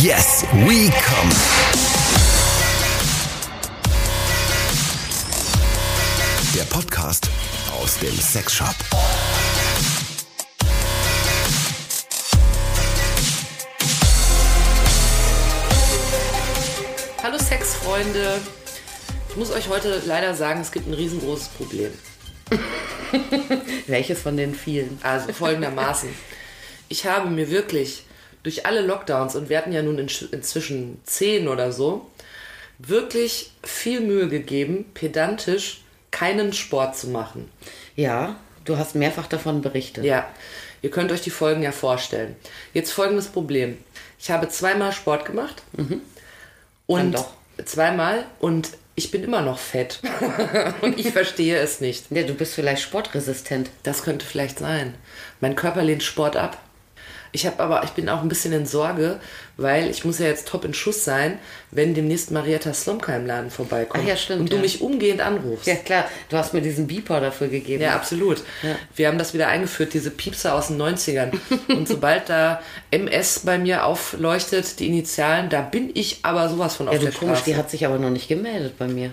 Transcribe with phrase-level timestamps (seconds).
[0.00, 1.30] Yes, we come.
[6.54, 7.28] Der Podcast
[7.78, 8.74] aus dem Sexshop.
[17.22, 18.40] Hallo Sexfreunde.
[19.28, 21.92] Ich muss euch heute leider sagen, es gibt ein riesengroßes Problem.
[23.86, 24.98] Welches von den vielen?
[25.02, 26.08] Also folgendermaßen.
[26.88, 28.06] Ich habe mir wirklich
[28.42, 32.10] durch alle Lockdowns, und wir hatten ja nun in, inzwischen zehn oder so,
[32.78, 37.50] wirklich viel Mühe gegeben, pedantisch keinen Sport zu machen.
[37.96, 40.04] Ja, du hast mehrfach davon berichtet.
[40.04, 40.28] Ja,
[40.82, 42.36] ihr könnt euch die Folgen ja vorstellen.
[42.74, 43.78] Jetzt folgendes Problem.
[44.18, 45.62] Ich habe zweimal Sport gemacht.
[46.86, 47.32] Und Dann doch.
[47.64, 50.00] zweimal und ich bin immer noch fett.
[50.82, 52.06] und ich verstehe es nicht.
[52.10, 53.70] Ja, du bist vielleicht sportresistent.
[53.82, 54.94] Das könnte vielleicht sein.
[55.40, 56.58] Mein Körper lehnt Sport ab.
[57.34, 59.18] Ich habe aber, ich bin auch ein bisschen in Sorge,
[59.56, 61.38] weil ich muss ja jetzt top in Schuss sein,
[61.70, 64.04] wenn demnächst Marietta Slomka im Laden vorbeikommt.
[64.04, 64.62] Ach ja, stimmt, Und du ja.
[64.62, 65.66] mich umgehend anrufst.
[65.66, 67.82] Ja, klar, du hast mir diesen Beeper dafür gegeben.
[67.82, 68.42] Ja, absolut.
[68.62, 68.76] Ja.
[68.94, 71.32] Wir haben das wieder eingeführt, diese Piepser aus den 90ern.
[71.68, 76.88] Und sobald da MS bei mir aufleuchtet, die Initialen, da bin ich aber sowas von
[76.88, 77.50] auf Ja, du der komisch, Straße.
[77.50, 79.10] die hat sich aber noch nicht gemeldet bei mir.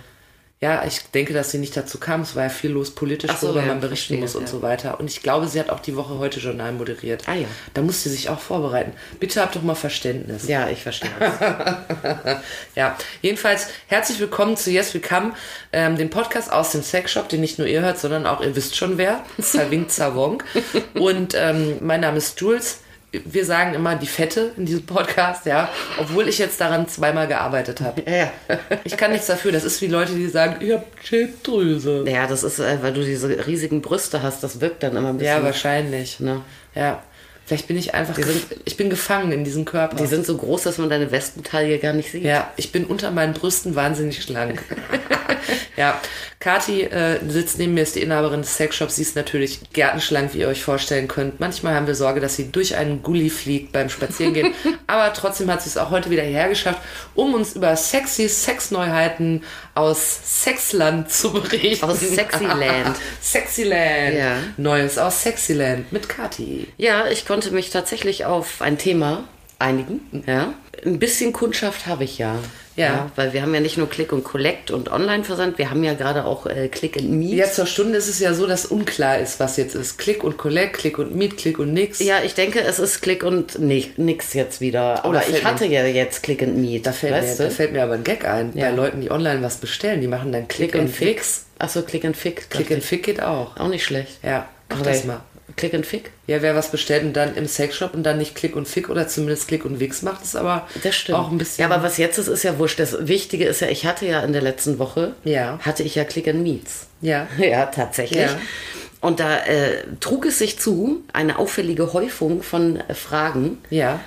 [0.61, 2.19] Ja, ich denke, dass sie nicht dazu kam.
[2.19, 4.47] Es war ja viel los politisch, so, worüber ja, man berichten verstehe, muss und ja.
[4.49, 4.99] so weiter.
[4.99, 7.23] Und ich glaube, sie hat auch die Woche heute Journal moderiert.
[7.27, 7.47] Ah ja.
[7.73, 8.91] Da muss sie sich auch vorbereiten.
[9.21, 10.49] Bitte habt doch mal Verständnis.
[10.49, 12.39] Ja, ich verstehe das.
[12.75, 15.33] Ja, jedenfalls herzlich willkommen zu Yes We Come,
[15.71, 18.75] ähm, dem Podcast aus dem Sexshop, den nicht nur ihr hört, sondern auch ihr wisst
[18.75, 19.23] schon wer.
[19.37, 20.43] Saving Zavong.
[20.93, 22.79] Und ähm, mein Name ist Jules.
[23.11, 27.81] Wir sagen immer die Fette in diesem Podcast, ja, obwohl ich jetzt daran zweimal gearbeitet
[27.81, 28.03] habe.
[28.05, 28.31] ja, ja.
[28.83, 29.51] Ich kann nichts dafür.
[29.51, 32.05] Das ist wie Leute, die sagen, ich habe Schilddrüse.
[32.07, 35.17] Ja, das ist, äh, weil du diese riesigen Brüste hast, das wirkt dann immer ein
[35.17, 35.37] bisschen.
[35.37, 36.19] Ja, wahrscheinlich.
[36.19, 36.41] Ne?
[36.75, 37.01] Ja.
[37.49, 38.15] Vielleicht bin ich einfach,
[38.65, 39.95] ich bin gefangen in diesem Körper.
[39.95, 42.23] Die sind so groß, dass man deine Westentaille gar nicht sieht.
[42.23, 44.61] Ja, ich bin unter meinen Brüsten wahnsinnig schlank.
[45.79, 46.01] ja,
[46.41, 48.97] Kati äh, sitzt neben mir, ist die Inhaberin des Sexshops.
[48.97, 51.39] Sie ist natürlich gärtenschlank, wie ihr euch vorstellen könnt.
[51.39, 54.53] Manchmal haben wir Sorge, dass sie durch einen Gully fliegt beim Spazierengehen.
[54.87, 56.81] Aber trotzdem hat sie es auch heute wieder hergeschafft,
[57.15, 59.41] um uns über sexy Sexneuheiten
[59.73, 61.85] aus Sexland zu berichten.
[61.85, 62.97] Aus Sexyland.
[63.21, 64.15] Sexyland.
[64.17, 64.35] Ja.
[64.57, 66.67] Neues aus Sexyland mit Kati.
[66.75, 69.23] Ja, ich konnte mich tatsächlich auf ein Thema
[69.59, 70.23] einigen.
[70.27, 70.53] Ja.
[70.85, 72.37] Ein bisschen Kundschaft habe ich ja.
[72.75, 73.11] Ja.
[73.15, 76.23] Weil wir haben ja nicht nur Click und Collect und Online-Versand, wir haben ja gerade
[76.25, 77.33] auch äh, Click and Meet.
[77.33, 79.97] Ja, zur Stunde ist es ja so, dass unklar ist, was jetzt ist.
[79.97, 81.99] Klick und Collect, Klick und Meet, Klick und nix.
[81.99, 85.03] Ja, ich denke, es ist Click und nicht, nix jetzt wieder.
[85.03, 86.85] Aber fällt ich hatte ja jetzt Click and Meet.
[86.85, 88.51] Da fällt, mir, da fällt mir aber ein Gag ein.
[88.55, 88.69] Ja.
[88.69, 91.45] Bei Leuten, die online was bestellen, die machen dann Klick, Click und and Fix.
[91.59, 92.47] Achso, Click and Fix.
[92.47, 93.57] Klick and Fix geht auch.
[93.57, 94.19] Auch nicht schlecht.
[94.23, 95.19] Ja, mach Aber das mal.
[95.59, 96.09] Click and Fix?
[96.25, 99.07] Ja, wer was bestellt und dann im Sexshop und dann nicht Klick und Fick oder
[99.07, 101.17] zumindest Klick und Wix macht, ist aber Das stimmt.
[101.19, 101.61] auch ein bisschen.
[101.61, 102.79] Ja, aber was jetzt ist, ist ja wurscht.
[102.79, 105.59] Das Wichtige ist ja, ich hatte ja in der letzten Woche, Ja.
[105.61, 106.87] hatte ich ja Click and Meets.
[107.01, 107.27] Ja.
[107.37, 108.21] Ja, tatsächlich.
[108.21, 108.39] Ja.
[109.01, 113.59] Und da äh, trug es sich zu, eine auffällige Häufung von äh, Fragen.
[113.69, 113.99] ja.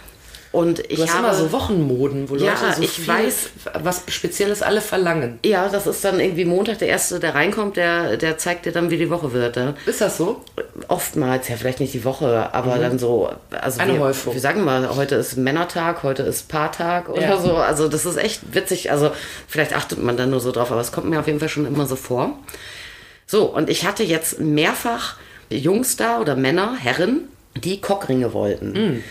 [0.52, 3.48] Und ich Du hast habe immer so Wochenmoden, wo Ja, Leute so ich viel, weiß.
[3.82, 5.38] was Spezielles alle verlangen.
[5.44, 8.90] Ja, das ist dann irgendwie Montag, der Erste, der reinkommt, der, der zeigt dir dann,
[8.90, 9.56] wie die Woche wird.
[9.56, 9.74] Ne?
[9.86, 10.44] Ist das so?
[10.88, 13.30] Oftmals, ja, vielleicht nicht die Woche, aber dann so.
[13.50, 13.82] Also Mhm.
[13.82, 14.34] Eine wir, Häufung.
[14.34, 17.40] Wir sagen mal, heute ist Männertag, heute ist Paartag oder Ja.
[17.40, 17.56] so.
[17.56, 18.90] Also, das ist echt witzig.
[18.90, 19.10] Also,
[19.48, 21.64] vielleicht achtet man dann nur so drauf, aber es kommt mir auf jeden Fall schon
[21.66, 22.38] immer so vor.
[23.26, 25.16] So, und ich hatte jetzt mehrfach
[25.48, 27.22] Jungs da oder Männer, Herren,
[27.54, 28.72] die Cockringe wollten.
[28.72, 29.04] Mhm.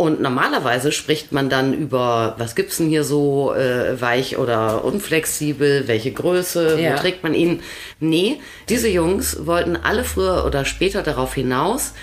[0.00, 5.88] Und normalerweise spricht man dann über, was gibt's denn hier so, äh, weich oder unflexibel,
[5.88, 6.92] welche Größe, Ja.
[6.92, 7.62] wo trägt man ihn?
[7.98, 8.38] Nee,
[8.68, 11.94] diese Jungs wollten alle früher oder später darauf hinaus,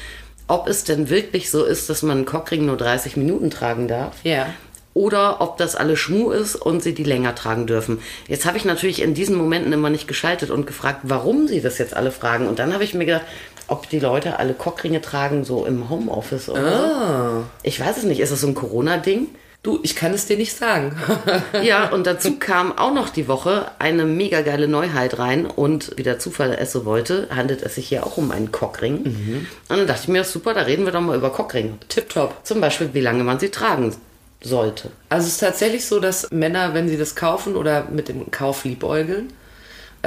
[0.50, 4.18] ob es denn wirklich so ist, dass man einen Cockring nur 30 Minuten tragen darf.
[4.24, 4.48] Ja.
[4.94, 8.00] Oder ob das alles Schmu ist und sie die länger tragen dürfen.
[8.28, 11.78] Jetzt habe ich natürlich in diesen Momenten immer nicht geschaltet und gefragt, warum sie das
[11.78, 12.48] jetzt alle fragen.
[12.50, 13.26] Und dann habe ich mir gedacht,
[13.68, 17.30] ob die Leute alle Cockringe tragen, so im Homeoffice oder Ah.
[17.40, 17.44] so.
[17.64, 18.20] Ich weiß es nicht.
[18.20, 19.28] Ist das so ein Corona-Ding?
[19.64, 20.96] Du, ich kann es dir nicht sagen.
[21.64, 26.04] Ja, und dazu kam auch noch die Woche eine mega geile Neuheit rein und wie
[26.04, 28.98] der Zufall es so wollte, handelt es sich hier auch um einen Cockring.
[28.98, 29.48] Und
[29.78, 31.80] dann dachte ich mir, super, da reden wir doch mal über Cockring.
[31.90, 32.36] Tipptopp.
[32.44, 33.96] Zum Beispiel, wie lange man sie tragen
[34.42, 34.92] sollte.
[35.10, 38.66] Also es ist tatsächlich so, dass Männer, wenn sie das kaufen oder mit dem Kauf
[38.66, 39.34] liebäugeln,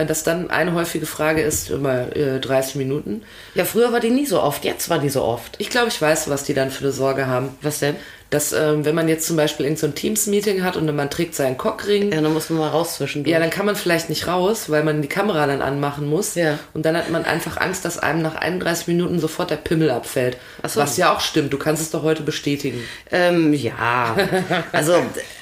[0.06, 3.22] dass dann eine häufige Frage ist, immer äh, 30 Minuten.
[3.54, 5.56] Ja, früher war die nie so oft, jetzt war die so oft.
[5.58, 7.50] Ich glaube, ich weiß, was die dann für eine Sorge haben.
[7.62, 7.96] Was denn?
[8.30, 11.34] dass ähm, wenn man jetzt zum Beispiel irgend so ein Teams-Meeting hat und man trägt
[11.34, 13.32] seinen Cockring, Ja, dann muss man mal raus zwischendurch.
[13.32, 16.34] ja, dann kann man vielleicht nicht raus, weil man die Kamera dann anmachen muss.
[16.34, 16.58] Ja.
[16.74, 20.36] Und dann hat man einfach Angst, dass einem nach 31 Minuten sofort der Pimmel abfällt.
[20.62, 20.80] Ach so.
[20.80, 21.52] Was ja auch stimmt.
[21.54, 22.84] Du kannst es doch heute bestätigen.
[23.10, 24.14] Ähm, ja,
[24.72, 24.96] also,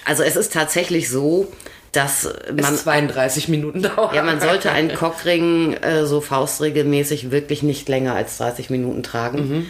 [0.05, 1.53] also es ist tatsächlich so,
[1.96, 4.14] dass Man man, 32 Minuten dauert.
[4.14, 9.38] ja, man sollte einen Cockring äh, so faustregelmäßig wirklich nicht länger als 30 Minuten tragen.
[9.48, 9.66] Mhm.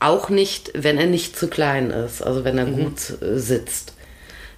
[0.00, 3.92] Auch nicht, wenn er nicht zu klein ist, also wenn er gut äh, sitzt.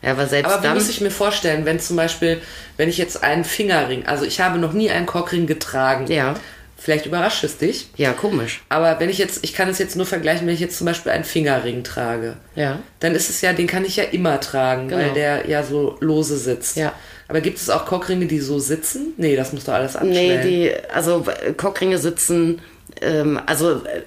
[0.02, 0.52] Ja, aber selbst Mhm.
[0.54, 0.74] Aber wie dann.
[0.76, 2.40] muss ich mir vorstellen, wenn zum Beispiel,
[2.76, 6.06] wenn ich jetzt einen Fingerring, also ich habe noch nie einen Cockring getragen.
[6.10, 6.34] Ja.
[6.82, 7.88] Vielleicht überrascht es dich.
[7.96, 8.62] ja, komisch.
[8.70, 11.12] Aber wenn ich jetzt, ich kann es jetzt nur vergleichen, wenn ich jetzt zum Beispiel
[11.12, 12.36] einen Fingerring trage.
[12.56, 12.78] Ja.
[13.00, 15.14] Dann ist es ja, den kann ich ja immer tragen, weil Genau.
[15.14, 16.76] der ja so lose sitzt.
[16.78, 16.94] Ja.
[17.28, 19.12] Aber gibt es auch Cockringe, die so sitzen?
[19.18, 20.48] Nee, das muss doch alles Nee, abschnellen.
[20.48, 21.24] die, also
[21.58, 22.60] Cockringe sitzen,
[23.02, 24.02] ähm, also äh,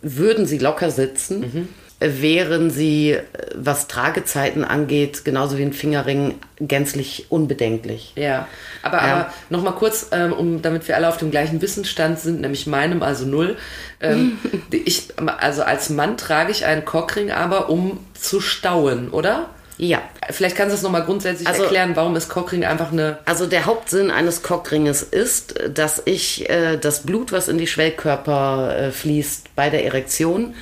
[0.00, 1.68] würden sie locker sitzen, Mhm.
[2.00, 3.22] Wären sie, äh,
[3.54, 8.12] was Tragezeiten angeht, genauso wie ein Fingerring, gänzlich unbedenklich.
[8.16, 8.46] Ja,
[8.82, 9.02] aber, Ja.
[9.02, 13.02] aber nochmal kurz, ähm, um, damit wir alle auf dem gleichen Wissensstand sind, nämlich meinem,
[13.02, 13.56] also null.
[14.00, 14.38] Ähm,
[14.70, 15.08] ich,
[15.38, 19.48] also als Mann trage ich einen Cockring aber, um zu stauen, oder?
[19.76, 20.02] Ja.
[20.30, 23.18] Vielleicht kannst du es nochmal grundsätzlich Also- erklären, warum ist Cockring einfach eine...
[23.24, 28.76] Also der Hauptsinn eines Cockringes ist, dass ich äh, das Blut, was in die Schwellkörper
[28.76, 30.54] äh, fließt bei der Erektion,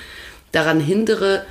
[0.53, 1.45] daran hindere,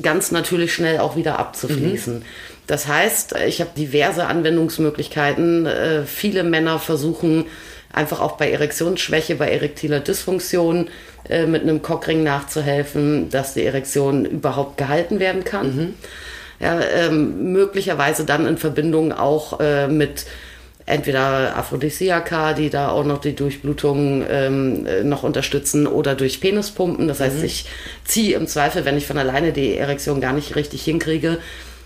[0.00, 2.24] ganz natürlich schnell auch wieder abzufließen.
[2.66, 5.66] Das heißt, ich habe diverse Anwendungsmöglichkeiten.
[5.66, 7.46] Äh, viele Männer versuchen
[7.92, 10.88] einfach auch bei Erektionsschwäche, bei erektiler Dysfunktion
[11.28, 15.94] äh, mit einem Cockring nachzuhelfen, dass die Erektion überhaupt gehalten werden kann.
[16.60, 20.26] Ja, ähm, möglicherweise dann in Verbindung auch äh, mit
[20.90, 27.08] entweder Aphrodisiaka, die da auch noch die Durchblutung ähm, äh, noch unterstützen, oder durch Penispumpen.
[27.08, 27.66] Das heißt, ich
[28.04, 31.38] ziehe im Zweifel, wenn ich von alleine die Erektion gar nicht richtig hinkriege,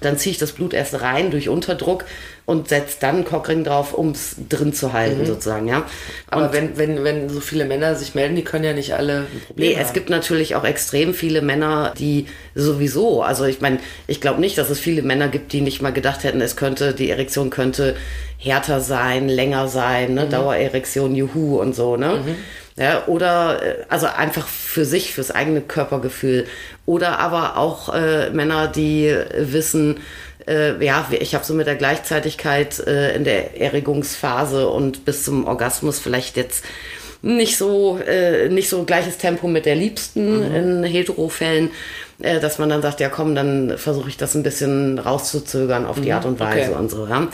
[0.05, 2.05] dann ziehe ich das Blut erst rein durch Unterdruck
[2.47, 5.85] und setze dann einen Cockring drauf, um es drin zu halten, sozusagen, ja.
[6.31, 9.21] Aber Und wenn, wenn, wenn so viele Männer sich melden, die können ja nicht alle
[9.33, 9.83] ein Problem Nee, haben.
[9.83, 14.59] es gibt natürlich auch extrem viele Männer, die sowieso, also ich meine, ich glaube nicht,
[14.59, 17.97] dass es viele Männer gibt, die nicht mal gedacht hätten, es könnte, die Erektion könnte
[18.37, 20.27] härter sein, länger sein, ne?
[20.29, 22.21] Dauererektion, juhu und so, ne?
[22.77, 26.47] Ja, oder äh, also einfach für sich, fürs eigene Körpergefühl.
[26.87, 30.01] Oder aber auch äh, Männer, die wissen,
[30.47, 35.47] äh, ja, ich habe so mit der Gleichzeitigkeit äh, in der Erregungsphase und bis zum
[35.47, 36.65] Orgasmus vielleicht jetzt
[37.23, 41.71] nicht so äh, nicht so gleiches Tempo mit der Liebsten in Heterofällen,
[42.19, 46.01] äh, dass man dann sagt, ja komm, dann versuche ich das ein bisschen rauszuzögern auf
[46.01, 46.79] die Art und Weise okay.
[46.79, 47.07] und so.
[47.07, 47.29] Ja.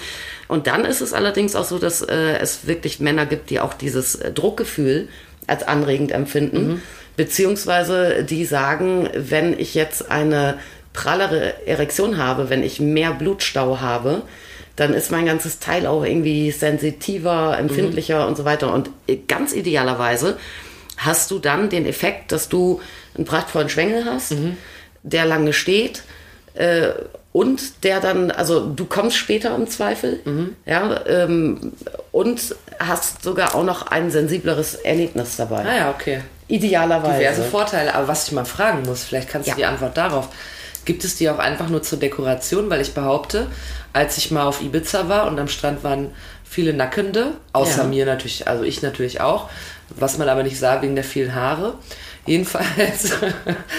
[0.46, 3.74] Und dann ist es allerdings auch so, dass äh, es wirklich Männer gibt, die auch
[3.74, 5.08] dieses äh, Druckgefühl
[5.50, 6.82] als anregend empfinden,
[7.16, 10.58] beziehungsweise die sagen, wenn ich jetzt eine
[10.92, 14.22] prallere Erektion habe, wenn ich mehr Blutstau habe,
[14.76, 18.72] dann ist mein ganzes Teil auch irgendwie sensitiver, empfindlicher und so weiter.
[18.72, 18.90] Und
[19.28, 20.38] ganz idealerweise
[20.96, 22.80] hast du dann den Effekt, dass du
[23.14, 24.32] einen prachtvollen Schwengel hast,
[25.02, 26.02] der lange steht
[26.54, 26.88] äh,
[27.32, 30.20] und der dann, also du kommst später im Zweifel,
[30.66, 31.72] ja, ähm,
[32.12, 35.64] und hast sogar auch noch ein sensibleres Erlebnis dabei.
[35.64, 36.22] Ah ja, okay.
[36.48, 37.18] Idealerweise.
[37.18, 37.94] Diverse Vorteile.
[37.94, 39.56] Aber was ich mal fragen muss, vielleicht kannst du Ja.
[39.56, 40.28] die Antwort darauf.
[40.84, 42.68] Gibt es die auch einfach nur zur Dekoration?
[42.70, 43.46] Weil ich behaupte,
[43.92, 46.10] als ich mal auf Ibiza war und am Strand waren
[46.42, 47.84] viele Nackende, außer Ja.
[47.84, 49.48] mir natürlich, also ich natürlich auch,
[49.90, 51.74] was man aber nicht sah wegen der vielen Haare.
[52.26, 53.14] Jedenfalls,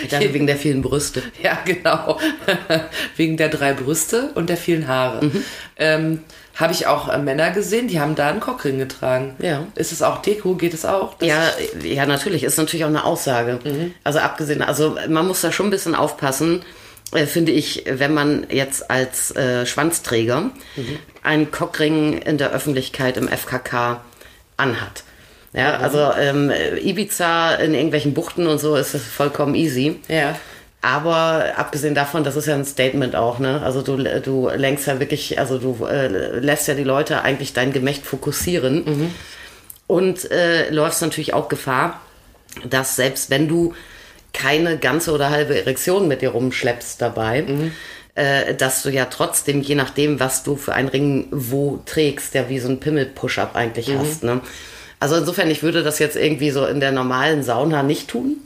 [0.09, 1.21] dachte, wegen der vielen Brüste.
[1.43, 2.19] ja genau,
[3.15, 5.25] wegen der drei Brüste und der vielen Haare.
[5.25, 5.43] Mhm.
[5.77, 6.19] Ähm,
[6.55, 9.35] habe ich auch äh, Männer gesehen, die haben da einen Cockring getragen.
[9.39, 9.65] Ja.
[9.75, 10.55] Ist es auch Deko?
[10.55, 11.13] Geht es auch?
[11.15, 11.43] Das- Ja,
[11.83, 12.43] ja, natürlich.
[12.43, 13.59] Ist natürlich auch eine Aussage.
[14.03, 16.61] Also abgesehen, also man muss da schon ein bisschen aufpassen,
[17.13, 20.49] äh, finde ich, wenn man jetzt als äh, Schwanzträger
[21.23, 24.01] einen Cockring in der Öffentlichkeit im FKK
[24.57, 25.03] anhat.
[25.53, 29.99] Ja, also ähm, Ibiza in irgendwelchen Buchten und so ist das vollkommen easy.
[30.07, 30.37] Ja.
[30.81, 33.61] Aber abgesehen davon, das ist ja ein Statement auch, ne?
[33.61, 36.07] Also du, du lenkst ja wirklich, also du äh,
[36.39, 39.11] lässt ja die Leute eigentlich dein Gemächt fokussieren
[39.85, 42.01] und äh, läufst natürlich auch Gefahr,
[42.67, 43.73] dass selbst wenn du
[44.33, 47.43] keine ganze oder halbe Erektion mit dir rumschleppst dabei,
[48.15, 52.49] äh, dass du ja trotzdem, je nachdem, was du für einen Ring wo trägst, ja
[52.49, 54.23] wie so ein Pimmel-Push-Up eigentlich hast.
[54.23, 54.41] Ne?
[55.01, 58.37] Also insofern, ich würde das jetzt irgendwie so in der normalen Sauna nicht tun.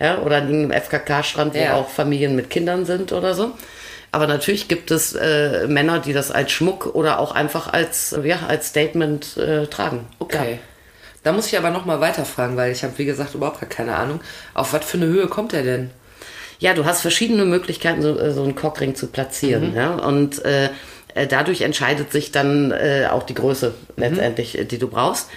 [0.00, 1.74] Ja, oder an einem FKK-Strand, wo Ja.
[1.76, 3.52] auch Familien mit Kindern sind oder so.
[4.10, 8.40] Aber natürlich gibt es äh, Männer, die das als Schmuck oder auch einfach als, ja,
[8.48, 10.06] als Statement äh, tragen.
[10.18, 10.58] Okay.
[11.22, 13.94] Da muss ich aber noch mal weiterfragen, weil ich habe, wie gesagt, überhaupt gar keine
[13.96, 14.20] Ahnung.
[14.52, 15.90] Auf was für eine Höhe kommt er denn?
[16.58, 19.70] Ja, du hast verschiedene Möglichkeiten, so, äh, so einen Cockring zu platzieren.
[19.70, 19.76] Mhm.
[19.76, 19.94] Ja?
[19.94, 20.70] Und äh,
[21.14, 24.02] äh, dadurch entscheidet sich dann äh, auch die Größe Mhm.
[24.02, 25.28] letztendlich, äh, die du brauchst.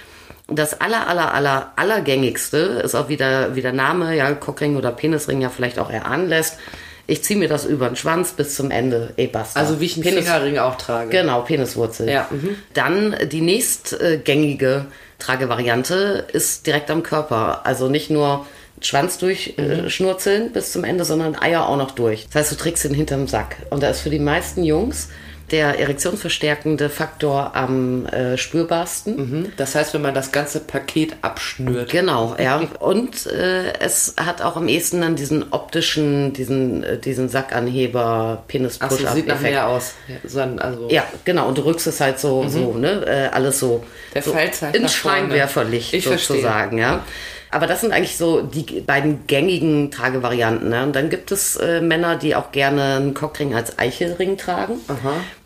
[0.50, 5.42] Das aller, aller, aller, allergängigste ist auch wieder, wie der Name, ja, Cockring oder Penisring
[5.42, 6.58] ja vielleicht auch erahnen lässt.
[7.06, 9.60] Ich ziehe mir das über den Schwanz bis zum Ende, eh basta.
[9.60, 11.10] Also wie ich einen Penis- Fingerring auch trage.
[11.10, 12.08] Genau, Peniswurzel.
[12.08, 12.56] Ja, mhm.
[12.72, 14.86] Dann die nächstgängige
[15.18, 17.66] Tragevariante ist direkt am Körper.
[17.66, 18.46] Also nicht nur
[18.80, 22.26] Schwanz durchschnurzeln bis zum Ende, sondern Eier auch noch durch.
[22.26, 23.56] Das heißt, du trägst ihn hinterm Sack.
[23.70, 25.08] Und da ist für die meisten Jungs
[25.50, 29.16] der erektionsverstärkende Faktor am äh, spürbarsten.
[29.16, 29.52] Mhm.
[29.56, 31.90] Das heißt, wenn man das ganze Paket abschnürt.
[31.90, 32.60] Genau, ja.
[32.80, 38.78] Und äh, es hat auch am ehesten dann diesen optischen, diesen, äh, diesen Sackanheber, penis
[38.78, 39.94] push sieht nach effekt mehr aus.
[40.08, 41.48] Ja, so also Ja, genau.
[41.48, 43.04] Und du rückst es halt so, so, ne?
[43.06, 44.14] Äh, alles so, Mhm.
[44.14, 44.94] Der so Pfeil zeigt ins.
[44.94, 46.36] Scheinwerferlicht Ich verstehe.
[46.36, 47.04] sozusagen, ja.
[47.50, 50.68] Aber das sind eigentlich so die beiden gängigen Tragevarianten.
[50.68, 50.82] Ne?
[50.82, 54.74] Und dann gibt es äh, Männer, die auch gerne einen Cockring als Eichelring tragen.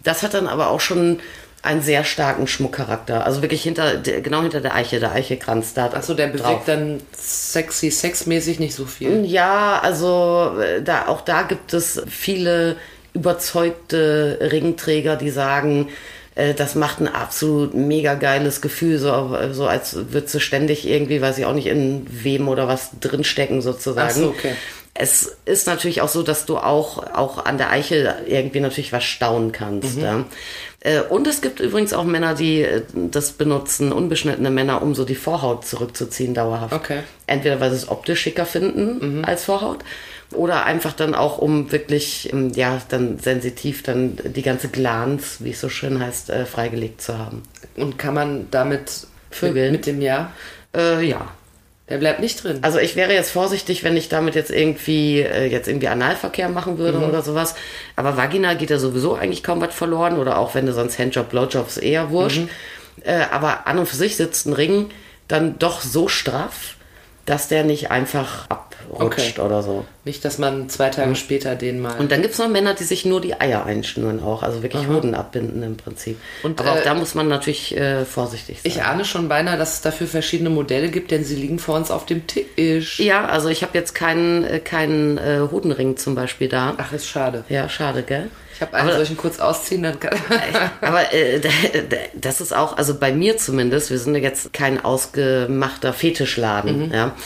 [0.03, 1.21] Das hat dann aber auch schon
[1.63, 3.25] einen sehr starken Schmuckcharakter.
[3.25, 6.63] Also wirklich hinter, genau hinter der Eiche, der Eichelkranz da Achso, der bewegt drauf.
[6.67, 9.25] dann sexy, sexmäßig nicht so viel.
[9.25, 12.77] Ja, also äh, da, auch da gibt es viele
[13.15, 15.89] überzeugte Ringträger, die sagen,
[16.35, 21.37] das macht ein absolut mega geiles Gefühl, so, so als würdest du ständig irgendwie, weiß
[21.39, 24.09] ich auch nicht, in wem oder was drinstecken sozusagen.
[24.11, 24.55] Ach so, okay.
[24.95, 29.05] Es ist natürlich auch so, dass du auch, auch an der Eichel irgendwie natürlich was
[29.05, 29.97] staunen kannst.
[29.97, 30.03] Mhm.
[30.03, 30.25] Ja.
[30.81, 35.07] Äh, Und es gibt übrigens auch Männer, die äh, das benutzen, unbeschnittene Männer, um so
[35.07, 36.75] die Vorhaut zurückzuziehen dauerhaft.
[36.75, 36.99] Okay.
[36.99, 37.05] Mhm.
[37.27, 39.79] Entweder weil sie es optisch schicker finden als Vorhaut
[40.35, 45.51] oder einfach dann auch, um wirklich, ähm, ja, dann sensitiv dann die ganze Glanz, wie
[45.51, 47.43] es so schön heißt, äh, freigelegt zu haben.
[47.77, 49.73] Und kann man damit Vögeln?
[49.73, 50.33] Mit, dem Ja?
[50.77, 51.29] Äh, ja.
[51.89, 52.59] Der bleibt nicht drin.
[52.63, 56.79] Also ich wäre jetzt vorsichtig, wenn ich damit jetzt irgendwie äh, jetzt irgendwie Analverkehr machen
[56.79, 57.05] würde Mhm.
[57.05, 57.55] oder sowas.
[57.97, 61.29] Aber Vagina geht ja sowieso eigentlich kaum was verloren oder auch wenn du sonst Handjob,
[61.29, 62.39] Blowjobs eher wurscht.
[62.43, 62.49] Mhm.
[63.05, 64.91] Äh, aber an und für sich sitzt ein Ring
[65.29, 66.77] dann doch so straff,
[67.27, 68.47] dass der nicht einfach
[69.01, 69.41] abrutscht Okay.
[69.47, 69.85] oder so.
[70.05, 71.99] Nicht, dass man zwei Tage später den mal.
[71.99, 75.15] Und dann gibt's noch Männer, die sich nur die Eier einschnüren auch, also wirklich Hoden
[75.15, 76.19] abbinden im Prinzip.
[76.43, 78.71] Und, Aber auch äh, da muss man natürlich äh, vorsichtig sein.
[78.73, 81.91] ich ahne schon beinahe, dass es dafür verschiedene Modelle gibt, denn sie liegen vor uns
[81.91, 82.99] auf dem Tisch.
[82.99, 86.75] ja, also ich habe jetzt keinen äh, keinen äh, Hodenring zum Beispiel da.
[86.77, 87.45] Ach, ist schade.
[87.49, 88.29] Ja, schade, gell?
[88.63, 90.17] Ich habe einen Aber- solchen kurz ausziehen, dann kann
[90.81, 91.41] Aber äh,
[92.15, 96.87] das ist auch, also bei mir zumindest, wir sind ja jetzt kein ausgemachter Fetischladen.
[96.87, 96.95] Mhm.
[96.95, 97.17] Ja.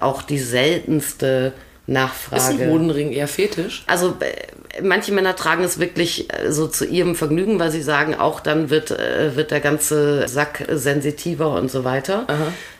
[0.00, 1.52] Auch die seltenste
[1.86, 2.70] ist ein Nachfrage.
[2.70, 3.84] Hodenring eher fetisch.
[3.86, 8.14] Also äh, manche Männer tragen es wirklich äh, so zu ihrem Vergnügen, weil sie sagen,
[8.14, 12.26] auch dann wird, äh, wird der ganze Sack sensitiver und so weiter.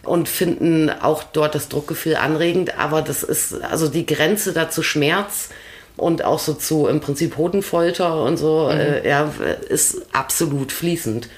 [0.03, 2.79] Und finden auch dort das Druckgefühl anregend.
[2.79, 5.51] Aber das ist, also die Grenze dazu Schmerz
[5.97, 9.33] und auch so zu im Prinzip Hodenfolter und so, äh, ja,
[9.69, 11.29] ist absolut fließend.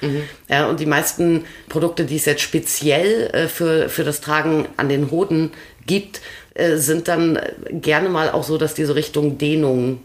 [0.48, 4.88] Ja, und die meisten Produkte, die es jetzt speziell äh, für, für das Tragen an
[4.88, 5.52] den Hoden
[5.86, 6.20] gibt,
[6.54, 7.38] äh, sind dann
[7.70, 10.00] gerne mal auch so, dass die so Richtung Dehnung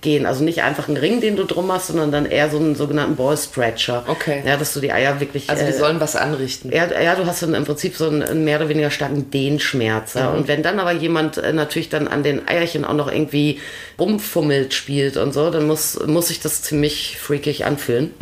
[0.00, 0.26] gehen.
[0.26, 3.16] Also nicht einfach ein Ring, den du drum hast, sondern dann eher so einen sogenannten
[3.16, 4.04] Ball Stretcher.
[4.06, 4.42] Okay.
[4.46, 5.50] Ja, dass du die Eier wirklich.
[5.50, 6.72] Also die äh, sollen was anrichten.
[6.72, 10.14] ja, ja, du hast dann im Prinzip so einen, einen mehr oder weniger starken Dehnschmerz.
[10.14, 10.30] Ja?
[10.30, 13.60] Und wenn dann aber jemand äh, natürlich dann an den Eierchen auch noch irgendwie
[13.98, 18.12] rumfummelt, spielt und so, dann muss, muss sich das ziemlich freakig anfühlen.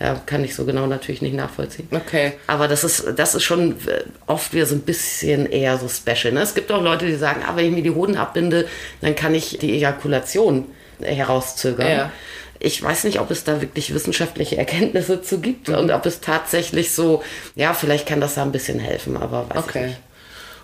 [0.00, 1.86] Ja, kann ich so genau natürlich nicht nachvollziehen.
[1.90, 2.32] Okay.
[2.46, 6.32] Aber das ist, das ist schon äh, oft wieder so ein bisschen eher so special.
[6.32, 6.40] Ne?
[6.40, 8.66] Es gibt auch Leute, die sagen, ah, wenn ich mir die Hoden abbinde,
[9.02, 10.64] dann kann ich die Ejakulation
[11.02, 11.88] herauszögern.
[11.88, 12.12] Ja.
[12.58, 16.92] Ich weiß nicht, ob es da wirklich wissenschaftliche Erkenntnisse zu gibt und ob es tatsächlich
[16.92, 17.22] so,
[17.54, 19.86] ja, vielleicht kann das da ein bisschen helfen, aber weiß ich Okay.
[19.88, 19.98] nicht.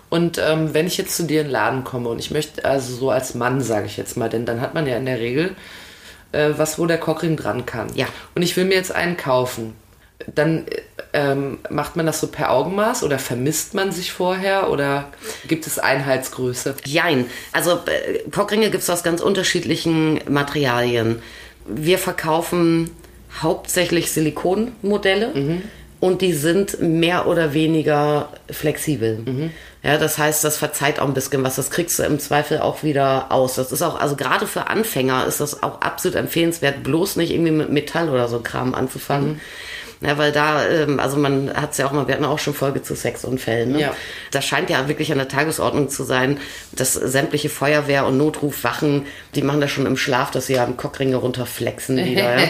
[0.09, 2.95] Und ähm, wenn ich jetzt zu dir in den Laden komme und ich möchte, also
[2.95, 5.51] so als Mann, sage ich jetzt mal, denn dann hat man ja in der Regel
[6.37, 7.87] äh, was, wo der Cockring dran kann.
[7.95, 8.07] Ja.
[8.35, 9.73] Und ich will mir jetzt einen kaufen.
[10.33, 10.81] Dann äh,
[11.13, 15.05] ähm, macht man das so per Augenmaß oder vermisst man sich vorher oder
[15.47, 16.75] gibt es Einheitsgröße?
[16.85, 17.25] Jein.
[17.51, 21.21] Also äh, Cockringe gibt es aus ganz unterschiedlichen Materialien.
[21.65, 22.91] Wir verkaufen
[23.41, 25.61] hauptsächlich Silikonmodelle
[25.99, 29.51] und die sind mehr oder weniger flexibel.
[29.83, 31.55] Ja, das heißt, das verzeiht auch ein bisschen was.
[31.55, 33.55] Das kriegst du im Zweifel auch wieder aus.
[33.55, 37.51] Das ist auch, also gerade für Anfänger ist das auch absolut empfehlenswert, bloß nicht irgendwie
[37.51, 39.39] mit Metall oder so Kram anzufangen.
[40.01, 42.53] Ja, weil da, ähm, also man hat es ja auch mal, wir hatten auch schon
[42.53, 43.71] Folge zu Sexunfällen.
[43.71, 43.81] Ne?
[43.81, 43.95] Ja.
[44.31, 46.39] Das scheint ja wirklich an der Tagesordnung zu sein,
[46.71, 50.77] dass sämtliche Feuerwehr- und Notrufwachen, die machen das schon im Schlaf, dass sie ja am
[50.77, 52.39] Cockringe runterflexen wieder.
[52.39, 52.47] ja.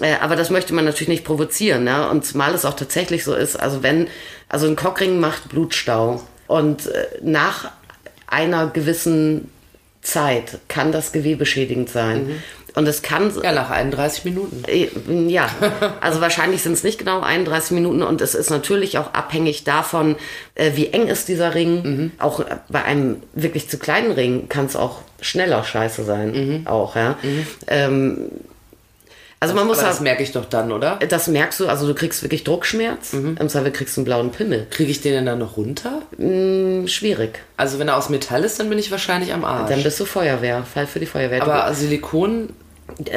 [0.00, 1.86] äh, aber das möchte man natürlich nicht provozieren.
[1.86, 2.08] Ja?
[2.10, 4.06] Und zumal es auch tatsächlich so ist, also wenn,
[4.48, 7.72] also ein Cockring macht Blutstau und äh, nach
[8.28, 9.50] einer gewissen
[10.00, 12.42] Zeit kann das gewebeschädigend sein.
[12.76, 14.62] Und es kann Ja, nach 31 Minuten.
[14.66, 14.88] äh,
[15.28, 15.48] Ja,
[16.00, 20.16] also wahrscheinlich sind es nicht genau 31 Minuten und es ist natürlich auch abhängig davon,
[20.56, 22.10] äh, wie eng ist dieser Ring.
[22.18, 26.62] Auch äh, bei einem wirklich zu kleinen Ring kann es auch schneller scheiße sein.
[26.66, 27.16] Auch, ja.
[27.68, 28.30] Ähm,
[29.40, 30.98] also man muss Aber das merke ich doch dann, oder?
[31.06, 33.12] das merkst du, also du kriegst wirklich Druckschmerz.
[33.12, 34.66] Im Zweifel kriegst du einen blauen Pimmel.
[34.70, 36.00] Kriege ich den denn dann noch runter?
[36.16, 37.40] Hm, Schwierig.
[37.58, 39.68] Also wenn er aus Metall ist, dann bin ich wahrscheinlich am Arsch.
[39.68, 41.40] Dann bist du Feuerwehr, Fall für die Feuerwehr.
[41.40, 42.52] Du- Aber Silikon, Äh,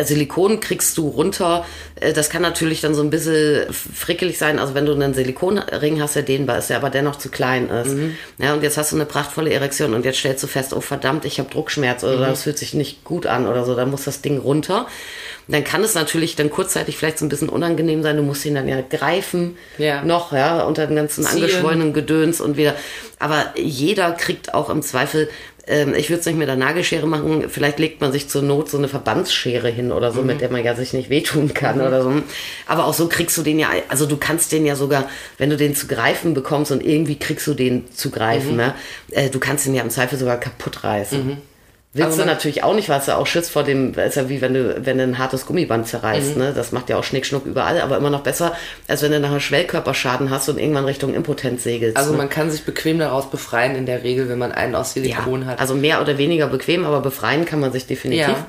[0.04, 1.66] Silikon kriegst du runter.
[2.00, 4.60] Äh, Das kann natürlich dann so ein bisschen frickelig sein.
[4.60, 7.96] Also wenn du einen Silikonring hast, der dehnbar ist, der aber dennoch zu klein ist.
[8.38, 11.26] Ja, und jetzt hast du eine prachtvolle Erektion und jetzt stellst du fest, oh verdammt,
[11.26, 13.76] ich habe Druckschmerz oder das fühlt sich nicht gut an oder so.
[13.76, 14.88] Dann muss das Ding runter.
[15.50, 18.18] Dann kann es natürlich dann kurzzeitig vielleicht so ein bisschen unangenehm sein.
[18.18, 20.04] Du musst ihn dann ja greifen Ja.
[20.04, 21.36] noch, ja, unter den ganzen Ziehen.
[21.36, 22.76] angeschwollenen Gedöns und wieder.
[23.20, 25.30] Aber jeder kriegt auch im Zweifel
[25.68, 27.50] ähm, ich würde es nicht mit der Nagelschere machen.
[27.50, 30.64] Vielleicht legt man sich zur Not so eine Verbandsschere hin oder so, mit der man
[30.64, 32.14] ja sich nicht wehtun kann oder so.
[32.66, 35.58] Aber auch so kriegst du den ja, also du kannst den ja sogar, wenn du
[35.58, 38.76] den zu greifen bekommst und irgendwie kriegst du den zu greifen, ne?
[39.12, 41.38] äh, du kannst den ja im Zweifel sogar kaputt reißen.
[41.98, 44.42] Willst Aber du natürlich auch nicht, weil du auch Schutz vor dem, ist ja wie
[44.42, 46.42] wenn du, wenn du ein hartes Gummiband zerreißt, Mhm.
[46.42, 46.54] ne?
[46.56, 48.54] Das macht ja auch Schnick, Schnuck überall, aber immer noch besser,
[48.88, 51.98] als wenn du nachher Schwellkörperschaden hast und irgendwann Richtung Impotenz segelst.
[51.98, 52.18] also ne?
[52.18, 55.60] man kann sich bequem daraus befreien in der Regel, wenn man einen aus Silikon hat.
[55.60, 58.28] Also mehr oder weniger bequem, aber befreien kann man sich definitiv.
[58.28, 58.46] Ja.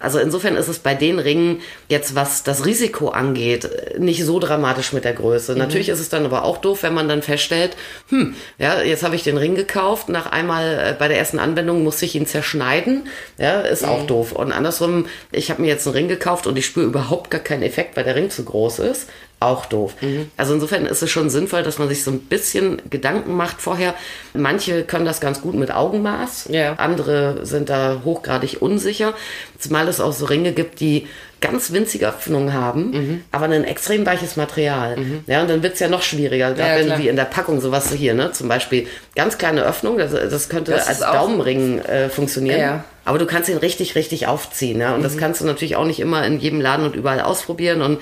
[0.00, 4.92] Also insofern ist es bei den Ringen jetzt, was das Risiko angeht, nicht so dramatisch
[4.92, 5.52] mit der Größe.
[5.52, 5.58] Mhm.
[5.58, 7.76] Natürlich ist es dann aber auch doof, wenn man dann feststellt,
[8.08, 11.82] hm, ja, jetzt habe ich den Ring gekauft, nach einmal äh, bei der ersten Anwendung
[11.82, 13.88] musste ich ihn zerschneiden, ja, ist Mhm.
[13.88, 14.32] auch doof.
[14.32, 17.62] Und andersrum, ich habe mir jetzt einen Ring gekauft und ich spüre überhaupt gar keinen
[17.62, 19.08] Effekt, weil der Ring zu groß ist.
[19.40, 19.94] Auch doof.
[20.00, 20.30] Mhm.
[20.36, 23.94] Also insofern ist es schon sinnvoll, dass man sich so ein bisschen Gedanken macht vorher.
[24.34, 26.48] Manche können das ganz gut mit Augenmaß.
[26.50, 26.72] Ja.
[26.74, 29.14] Andere sind da hochgradig unsicher.
[29.56, 31.06] Zumal es auch so Ringe gibt, die
[31.40, 33.24] ganz winzige Öffnungen haben, Mhm.
[33.32, 34.96] aber ein extrem weiches Material.
[35.26, 36.50] Ja, und dann wird's ja noch schwieriger.
[36.56, 36.98] Ja, wenn klar.
[36.98, 38.32] wie in der Packung sowas hier, ne?
[38.32, 42.60] Zum Beispiel ganz kleine Öffnung, das, das könnte Das als Daumenring äh, funktionieren.
[42.60, 42.72] Ja.
[42.76, 42.84] Mhm.
[43.04, 44.80] Aber du kannst ihn richtig, richtig aufziehen.
[44.80, 44.94] Ja?
[44.94, 47.80] Und das kannst du natürlich auch nicht immer in jedem Laden und überall ausprobieren.
[47.80, 48.00] Und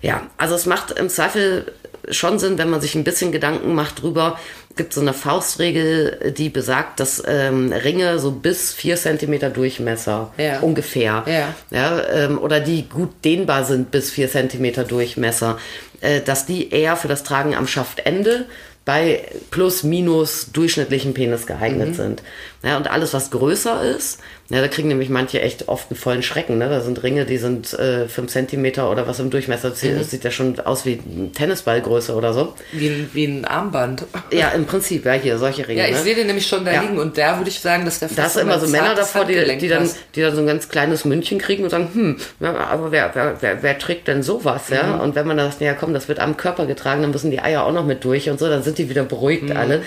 [0.00, 1.72] ja, also es macht im Zweifel
[2.10, 4.38] schon Sinn, wenn man sich ein bisschen Gedanken macht drüber.
[4.70, 10.32] Es gibt so eine Faustregel, die besagt, dass ähm, Ringe so bis vier Zentimeter Durchmesser
[10.38, 10.60] Ja.
[10.60, 11.54] ungefähr, Ja.
[11.70, 15.58] ja, ähm, oder die gut dehnbar sind bis vier Zentimeter Durchmesser,
[16.00, 18.46] äh, dass die eher für das Tragen am Schaftende
[18.86, 22.22] bei plus minus durchschnittlichen Penis geeignet sind.
[22.62, 26.22] Ja, und alles, was größer ist, ja, da kriegen nämlich manche echt oft einen vollen
[26.22, 26.58] Schrecken.
[26.58, 26.68] Ne?
[26.68, 29.70] Da sind Ringe, die sind äh, 5 Zentimeter oder was im Durchmesser.
[29.70, 30.98] Das sieht- sieht ja schon aus wie
[31.34, 32.54] Tennisballgröße oder so.
[32.72, 34.04] Wie ein, wie ein Armband.
[34.32, 35.80] Ja, im Prinzip, ja, hier, solche Ringe.
[35.80, 36.02] Ja, ich ne?
[36.02, 36.82] sehe den nämlich schon da Ja.
[36.82, 39.34] liegen und da würde ich sagen, dass der Da du immer so Männer davor, die,
[39.58, 43.10] die, dann, die dann so ein ganz kleines München kriegen und sagen, hm, aber wer,
[43.14, 44.96] wer, wer, wer trägt denn sowas, ja?
[44.96, 47.40] Und wenn man dann sagt, ja komm, das wird am Körper getragen, dann müssen die
[47.40, 49.82] Eier auch noch mit durch und so, dann sind die wieder beruhigt alle.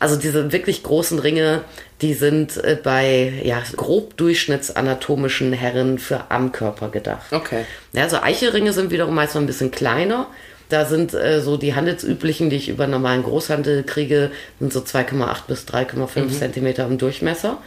[0.00, 1.62] Also diese wirklich großen Ringe,
[2.00, 7.32] die sind äh, bei ja, grob durchschnittsanatomischen Herren für am Körper gedacht.
[7.32, 7.64] Okay.
[7.92, 10.26] Ja, so Eichelringe sind wiederum meist noch ein bisschen kleiner.
[10.68, 15.46] Da sind äh, so die handelsüblichen, die ich über normalen Großhandel kriege, sind so 2,8
[15.46, 17.58] bis 3,5 Zentimeter im Durchmesser.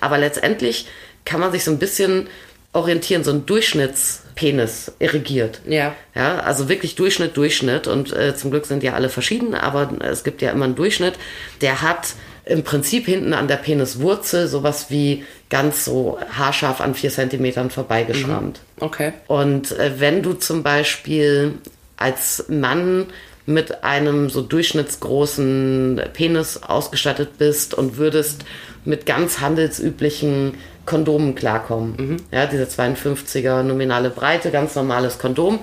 [0.00, 0.86] Aber letztendlich
[1.24, 2.28] kann man sich so ein bisschen
[2.72, 5.60] orientieren, so ein Durchschnittspenis irrigiert.
[5.66, 5.94] Ja.
[6.14, 7.86] Ja, also wirklich Durchschnitt, Durchschnitt.
[7.86, 11.14] Und äh, zum Glück sind ja alle verschieden, aber es gibt ja immer einen Durchschnitt.
[11.60, 12.14] Der hat
[12.46, 18.60] im Prinzip hinten an der Peniswurzel sowas wie ganz so haarscharf an vier Zentimetern vorbeigeschrammt.
[18.80, 19.12] Okay.
[19.26, 21.54] Und äh, wenn du zum Beispiel
[21.96, 23.06] als Mann
[23.46, 28.44] mit einem so durchschnittsgroßen Penis ausgestattet bist und würdest
[28.84, 30.54] mit ganz handelsüblichen
[30.84, 35.60] Kondomen klarkommen, ja, diese 52er nominale Breite, ganz normales Kondom,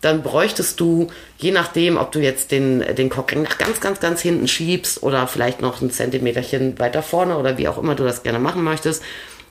[0.00, 1.08] dann bräuchtest du,
[1.38, 5.26] je nachdem, ob du jetzt den, den Cockring nach ganz, ganz, ganz hinten schiebst oder
[5.26, 9.02] vielleicht noch ein Zentimeterchen weiter vorne oder wie auch immer du das gerne machen möchtest,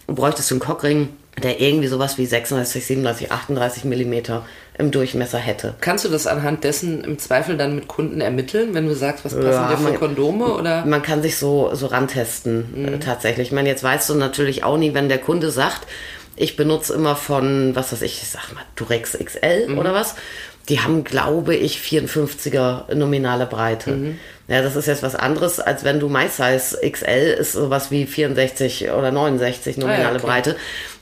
[0.07, 1.09] bräuchtest du einen Cockring,
[1.43, 4.45] der irgendwie sowas wie 36, 37, 38 Millimeter
[4.77, 5.75] im Durchmesser hätte.
[5.81, 9.35] Kannst du das anhand dessen im Zweifel dann mit Kunden ermitteln, wenn du sagst, was
[9.35, 10.85] passen Ja, dir für Kondome oder?
[10.85, 13.49] Man kann sich so, so rantesten, äh, tatsächlich.
[13.49, 15.85] Ich meine, jetzt weißt du natürlich auch nie, wenn der Kunde sagt,
[16.39, 20.15] ich benutze immer von, was weiß ich, ich sag mal, Durex XL oder was.
[20.69, 24.15] Die haben, glaube ich, 54er nominale Breite.
[24.47, 28.05] Ja, das ist jetzt was anderes, als wenn du My Size XL ist sowas wie
[28.05, 30.25] 64 oder 69 nominale Ah ja, okay.
[30.25, 30.55] Breite.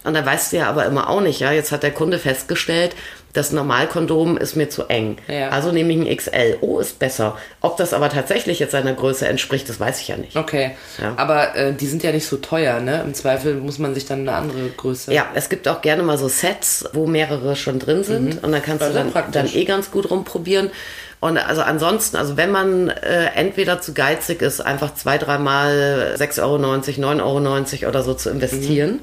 [0.03, 1.51] Und da weißt du ja aber immer auch nicht, ja.
[1.51, 2.95] Jetzt hat der Kunde festgestellt,
[3.37, 5.17] das Normalkondom ist mir zu eng.
[5.27, 5.49] Ja.
[5.49, 6.57] Also nehme ich ein XL.
[6.61, 7.37] Oh, ist besser.
[7.61, 10.35] Ob das aber tatsächlich jetzt seiner Größe entspricht, das weiß ich ja nicht.
[10.35, 10.71] Okay.
[10.99, 11.13] Ja.
[11.17, 13.03] Aber äh, die sind ja nicht so teuer, ne?
[13.05, 15.13] Im Zweifel muss man sich dann eine andere Größe.
[15.13, 18.63] Ja, es gibt auch gerne mal so Sets, wo mehrere schon drin sind und dann
[18.63, 20.71] kannst Das du dann, dann eh ganz gut rumprobieren.
[21.19, 26.41] Und also ansonsten, also wenn man äh, entweder zu geizig ist, einfach zwei, dreimal 6,90
[26.41, 29.01] Euro, 9,90 Euro oder so zu investieren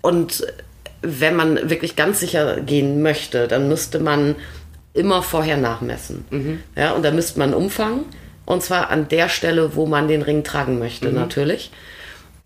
[0.00, 0.44] und
[1.02, 4.36] wenn man wirklich ganz sicher gehen möchte, dann müsste man
[4.92, 6.24] immer vorher nachmessen.
[6.76, 8.04] Ja, und da müsste man Umfang
[8.44, 11.70] und zwar an der Stelle, wo man den Ring tragen möchte, natürlich.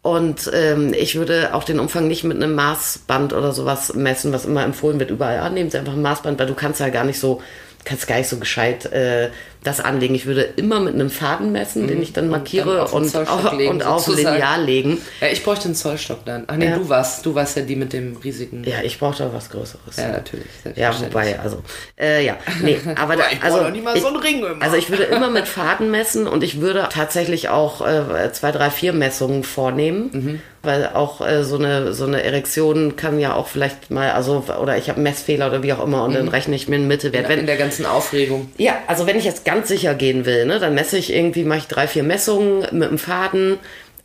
[0.02, 4.44] Und ähm, ich würde auch den Umfang nicht mit einem Maßband oder sowas messen, was
[4.44, 5.10] immer empfohlen wird.
[5.10, 7.40] Überall, ah, nehmen Sie einfach ein Maßband, weil du kannst ja gar nicht so,
[7.86, 9.30] kannst gar nicht so gescheit äh,
[9.64, 10.14] das anlegen.
[10.14, 13.70] Ich würde immer mit einem Faden messen, den ich dann markiere und, Zollstock auf, legen,
[13.72, 14.06] und auf.
[14.06, 14.98] Lineal legen.
[15.20, 16.44] Ja, ich bräuchte einen Zollstock dann.
[16.46, 16.76] Ach nee, Ja.
[16.76, 18.62] du warst, du warst ja die mit dem riesigen.
[18.64, 19.96] Ja, ich brauche da was Größeres.
[19.96, 20.46] Ja, natürlich.
[20.76, 21.62] Ja, wobei, also,
[21.98, 24.62] äh, ja, nee, aber da, Ich also, doch nicht mal so einen Ring immer.
[24.62, 28.70] also ich würde immer mit Faden messen und ich würde tatsächlich auch äh, zwei, drei,
[28.70, 30.40] vier Messungen vornehmen, Mhm.
[30.62, 34.76] weil auch äh, so eine so eine Erektion kann ja auch vielleicht mal, also oder
[34.76, 37.24] ich habe Messfehler oder wie auch immer und dann rechne ich mir einen Mittelwert.
[37.26, 37.30] Mhm.
[37.32, 38.50] in Wenn, der ganzen Aufregung.
[38.58, 41.58] ja, also wenn ich jetzt ganz sicher gehen will, ne, dann messe ich irgendwie, mache
[41.58, 43.58] ich drei, vier Messungen mit dem Faden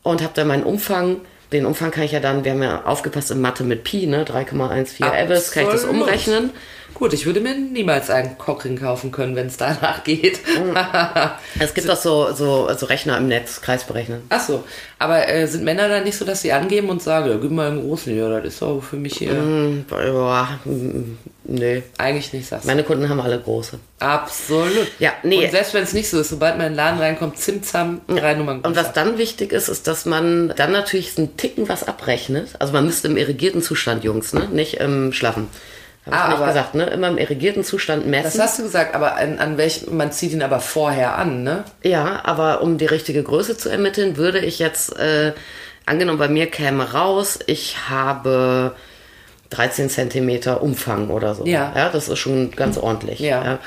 [0.03, 1.17] und habe dann meinen Umfang.
[1.51, 4.23] Den Umfang kann ich ja dann, wir haben ja aufgepasst in Mathe mit Pi, ne,
[4.23, 6.51] 3,14 Abbas, kann ich das umrechnen.
[6.93, 10.39] Gut, ich würde mir niemals einen Cockring kaufen können, wenn es danach geht.
[11.60, 14.21] Es gibt auch so, so, so Rechner im Netz, Kreisberechnen.
[14.30, 14.63] Ach so,
[14.97, 17.82] aber äh, sind Männer dann nicht so, dass sie angeben und sagen, gib mal einen
[17.82, 21.84] großen, ja, das ist auch für mich hier Hm, Ja, mm, nee.
[21.97, 22.69] eigentlich nicht, sagst du.
[22.69, 23.80] Meine Kunden haben alle große.
[23.99, 24.88] Absolut.
[24.99, 25.45] Ja, nee.
[25.45, 28.34] Und selbst wenn es nicht so ist, sobald man in den Laden reinkommt, Zimtzam, drei
[28.36, 32.49] Nummern Und was dann wichtig ist, ist, dass man dann natürlich einen Ticken was abrechnet.
[32.60, 34.47] Also man müsste im irrigierten Zustand, Jungs, ne?
[34.52, 35.47] Nicht im Schlaffen.
[36.05, 36.85] Hab ich Ah, nicht aber- gesagt, ne?
[36.85, 38.41] Immer im irrigierten Zustand Das messen.
[38.41, 41.63] hast du gesagt, aber an, an welchem, man zieht ihn aber vorher an, ne?
[41.83, 45.33] Ja, aber um die richtige Größe zu ermitteln, würde ich jetzt, äh,
[45.85, 48.75] angenommen, bei mir käme raus, ich habe
[49.49, 51.45] 13 Zentimeter Umfang oder so.
[51.45, 51.73] Ja.
[51.75, 53.19] Ja, das ist schon ganz ordentlich.
[53.19, 53.57] Ja.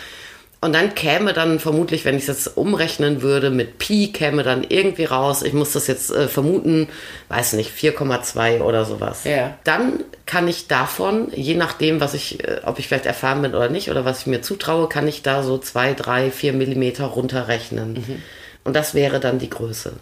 [0.62, 4.62] Und dann käme dann vermutlich, wenn ich es jetzt umrechnen würde, mit Pi käme dann
[4.62, 6.86] irgendwie raus, ich muss das jetzt äh, vermuten,
[7.30, 9.24] weiß nicht, 4,2 oder sowas.
[9.24, 9.58] Ja.
[9.64, 13.70] Dann kann ich davon, je nachdem, was ich, äh, ob ich vielleicht erfahren bin oder
[13.70, 17.94] nicht, oder was ich mir zutraue, kann ich da so 2, 3, 4 Millimeter runterrechnen.
[17.94, 18.22] Mhm.
[18.62, 19.94] Und das wäre dann die Größe.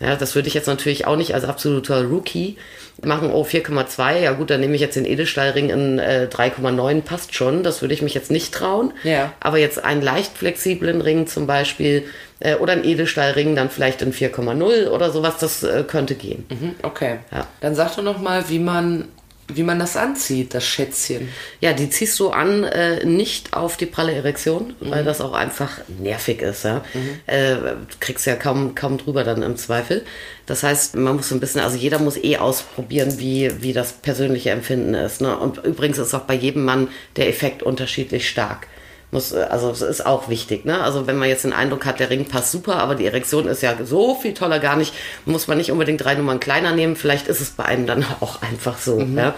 [0.00, 2.56] Ja, das würde ich jetzt natürlich auch nicht als absoluter Rookie
[3.04, 3.30] machen.
[3.32, 7.62] Oh, 4,2, ja gut, dann nehme ich jetzt den Edelstahlring in äh, 3,9, passt schon.
[7.62, 8.92] Das würde ich mich jetzt nicht trauen.
[9.02, 9.32] Ja.
[9.40, 12.04] Aber jetzt einen leicht flexiblen Ring zum Beispiel
[12.40, 16.46] äh, oder einen Edelstahlring dann vielleicht in 4,0 oder sowas, das äh, könnte gehen.
[16.48, 17.18] Hm, Okay.
[17.32, 17.46] Ja.
[17.60, 19.08] Dann sag doch noch mal, wie man,
[19.52, 21.28] wie man das anzieht, das Schätzchen.
[21.60, 25.78] Ja, die ziehst du an, äh, nicht auf die pralle Erektion, weil das auch einfach
[25.98, 26.64] nervig ist.
[26.64, 26.84] Ja?
[27.26, 27.56] Äh,
[28.00, 30.04] kriegst ja kaum, kaum drüber dann im Zweifel.
[30.46, 33.92] Das heißt, man muss so ein bisschen, also jeder muss eh ausprobieren, wie, wie das
[33.92, 35.20] persönliche Empfinden ist.
[35.20, 35.36] Ne?
[35.36, 38.66] Und übrigens ist auch bei jedem Mann der Effekt unterschiedlich stark.
[39.10, 40.82] Muss, äh, also es ist auch wichtig, ne?
[40.82, 43.62] Also wenn man jetzt den Eindruck hat, der Ring passt super, aber die Erektion ist
[43.62, 44.94] ja so viel toller gar nicht,
[45.24, 46.96] muss man nicht unbedingt drei Nummern kleiner nehmen.
[46.96, 49.00] Vielleicht ist es bei einem dann auch einfach so.
[49.00, 49.34] Ja?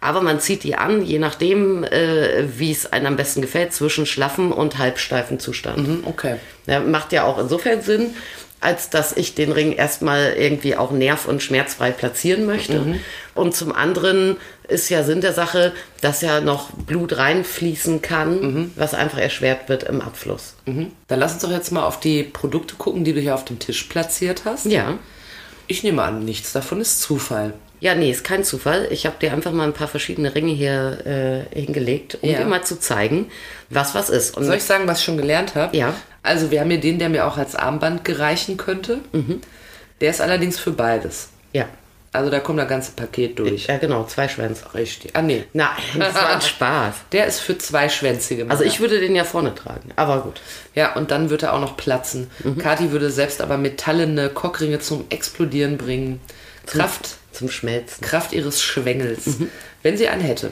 [0.00, 4.06] Aber man zieht die an, je nachdem, äh, wie es einem am besten gefällt, zwischen
[4.06, 5.78] schlaffen und halbsteifen Zustand.
[5.86, 6.36] Hm, Okay.
[6.66, 8.14] Ja, macht ja auch insofern Sinn,
[8.60, 12.96] als dass ich den Ring erstmal irgendwie auch nerv- und schmerzfrei platzieren möchte.
[13.34, 14.36] Und zum anderen
[14.68, 19.84] ist ja Sinn der Sache, dass ja noch Blut reinfließen kann, was einfach erschwert wird
[19.84, 20.54] im Abfluss.
[20.66, 20.92] Mhm.
[21.06, 23.58] Dann lass uns doch jetzt mal auf die Produkte gucken, die du hier auf dem
[23.58, 24.66] Tisch platziert hast.
[24.66, 24.98] Ja.
[25.68, 27.54] Ich nehme an, nichts davon ist Zufall.
[27.80, 28.88] Ja, nee, ist kein Zufall.
[28.90, 32.38] Ich habe dir einfach mal ein paar verschiedene Ringe hier äh, hingelegt, um Ja.
[32.38, 33.30] dir mal zu zeigen,
[33.70, 34.36] was was ist.
[34.36, 35.76] Und Soll ich sagen, was ich schon gelernt habe?
[35.76, 35.94] Ja.
[36.22, 38.98] Also wir haben hier den, der mir auch als Armband gereichen könnte.
[40.00, 41.28] Der ist allerdings für beides.
[41.52, 41.66] ja.
[42.10, 43.66] Also da kommt das ganze Paket durch.
[43.66, 44.64] ja, genau, zwei Schwänze.
[44.74, 45.10] Richtig.
[45.14, 45.44] Ah nee.
[45.52, 46.94] Nein, das war ein Spaß.
[47.12, 48.46] Der ist für zwei Schwänzige.
[48.48, 50.40] Also ich würde den ja vorne tragen, aber gut.
[50.74, 52.30] Ja, und dann wird er auch noch platzen.
[52.42, 52.56] Mhm.
[52.58, 56.18] Kathi würde selbst aber metallene Cockringe zum Explodieren bringen.
[56.64, 58.00] Kraft, Zum Schmelzen.
[58.02, 59.26] Kraft ihres Schwengels.
[59.26, 59.48] Mhm.
[59.82, 60.50] Wenn sie einen hätte.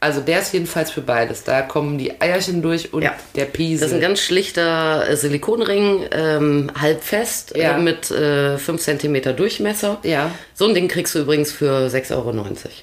[0.00, 1.44] Also der ist jedenfalls für beides.
[1.44, 3.14] Da kommen die Eierchen durch und Ja.
[3.36, 3.82] der Piesel.
[3.82, 7.76] Das ist ein ganz schlichter äh, Silikonring, ähm, halb fest, Ja.
[7.76, 9.98] äh, mit äh, 5 cm Durchmesser.
[10.02, 10.32] Ja.
[10.54, 12.34] So ein Ding kriegst du übrigens für 6,90 Euro.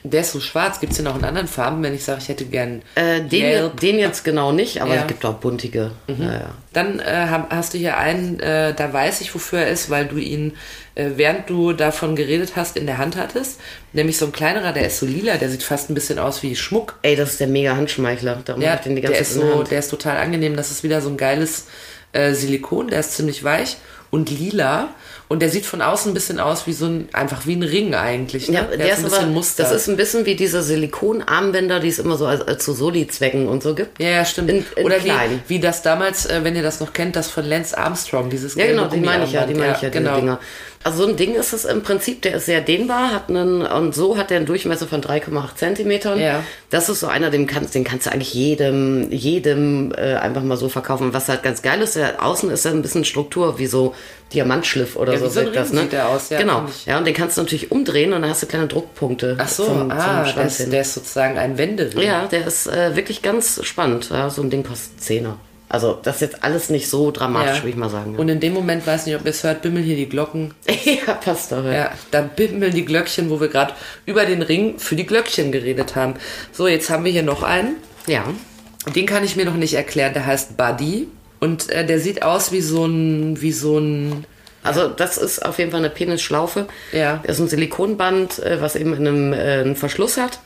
[0.06, 0.80] der ist so schwarz.
[0.80, 3.30] Gibt es den auch in anderen Farben, wenn ich sage, ich hätte gern Äh, den,
[3.30, 3.80] Gelb?
[3.82, 5.02] den jetzt genau nicht, aber Ja.
[5.02, 5.92] es gibt auch buntige.
[6.08, 6.54] Ja.
[6.72, 10.16] Dann äh, hast du hier einen, äh, da weiß ich, wofür er ist, weil du
[10.18, 10.54] ihn
[10.96, 13.60] äh, während du davon geredet hast, in der Hand hattest.
[13.94, 16.56] Nämlich so ein kleinerer, der ist so lila, der sieht fast ein bisschen aus wie
[16.56, 16.98] Schmuck.
[17.02, 18.42] Ey, das ist der mega Handschmeichler.
[18.44, 20.56] Darum Ja, ich den die ganze der ist der so, der ist total angenehm.
[20.56, 21.68] Das ist wieder so ein geiles
[22.14, 23.78] äh, Silikon, der ist ziemlich weich
[24.10, 24.90] und lila.
[25.28, 27.96] Und der sieht von außen ein bisschen aus wie so ein, einfach wie ein Ring
[27.96, 28.48] eigentlich.
[28.48, 28.58] Ne?
[28.58, 29.64] Ja, der, ist ein aber, bisschen Muster.
[29.64, 33.48] das ist ein bisschen wie diese Silikonarmbänder, die es immer so als, als zu Soli-Zwecken
[33.48, 34.00] und so gibt.
[34.00, 34.52] ja, ja, stimmt.
[34.52, 35.42] In, in Oder klein.
[35.48, 38.54] wie, wie das damals, äh, wenn ihr das noch kennt, das von Lance Armstrong, dieses
[38.54, 40.16] Ja, genau, die meine ich ja, die meine ich ja, diese genau.
[40.16, 40.40] Dinger.
[40.86, 43.96] Also so ein Ding ist es im Prinzip, der ist sehr dehnbar, hat einen, und
[43.96, 46.20] so hat der einen Durchmesser von 3,8 Zentimetern.
[46.20, 46.44] Ja.
[46.70, 50.58] Das ist so einer, den kannst, den kannst du eigentlich jedem, jedem äh, einfach mal
[50.58, 51.12] so verkaufen.
[51.12, 53.96] Was halt ganz geil ist, der außen ist ja ein bisschen Struktur, wie so
[54.32, 55.82] Diamantschliff oder Ja, so so wirkt das, ne?
[55.82, 56.66] sieht der aus, ja, Genau.
[56.86, 59.38] Ja, und den kannst du natürlich umdrehen und dann hast du kleine Druckpunkte.
[59.40, 62.08] Ach so, zum, ah, zum der ist, der ist sozusagen ein Wendering.
[62.08, 64.12] Ja, der ist äh, wirklich ganz spannend.
[64.12, 65.40] Ja, so ein Ding kostet Zehner.
[65.68, 68.16] Also das ist jetzt alles nicht so dramatisch, würde ich mal sagen.
[68.16, 70.54] Und in dem Moment, weiß nicht, ob ihr es hört, bimmeln hier die Glocken.
[70.86, 71.66] ja, passt doch.
[71.66, 71.74] Ja.
[71.74, 73.74] Ja, da bimmeln die Glöckchen, wo wir gerade
[74.06, 76.16] über den Ring für die Glöckchen geredet haben.
[76.52, 77.78] So, jetzt haben wir hier noch einen.
[78.08, 78.24] ja.
[78.94, 80.14] Den kann ich mir noch nicht erklären.
[80.14, 81.08] Der heißt Buddy.
[81.40, 84.26] Und äh, der sieht aus wie so ein, wie so ein,
[84.62, 86.68] Also das ist auf jeden Fall eine Penisschlaufe.
[86.92, 87.20] Ja.
[87.26, 90.38] Das ist ein Silikonband, äh, was eben in einem äh, einen Verschluss hat.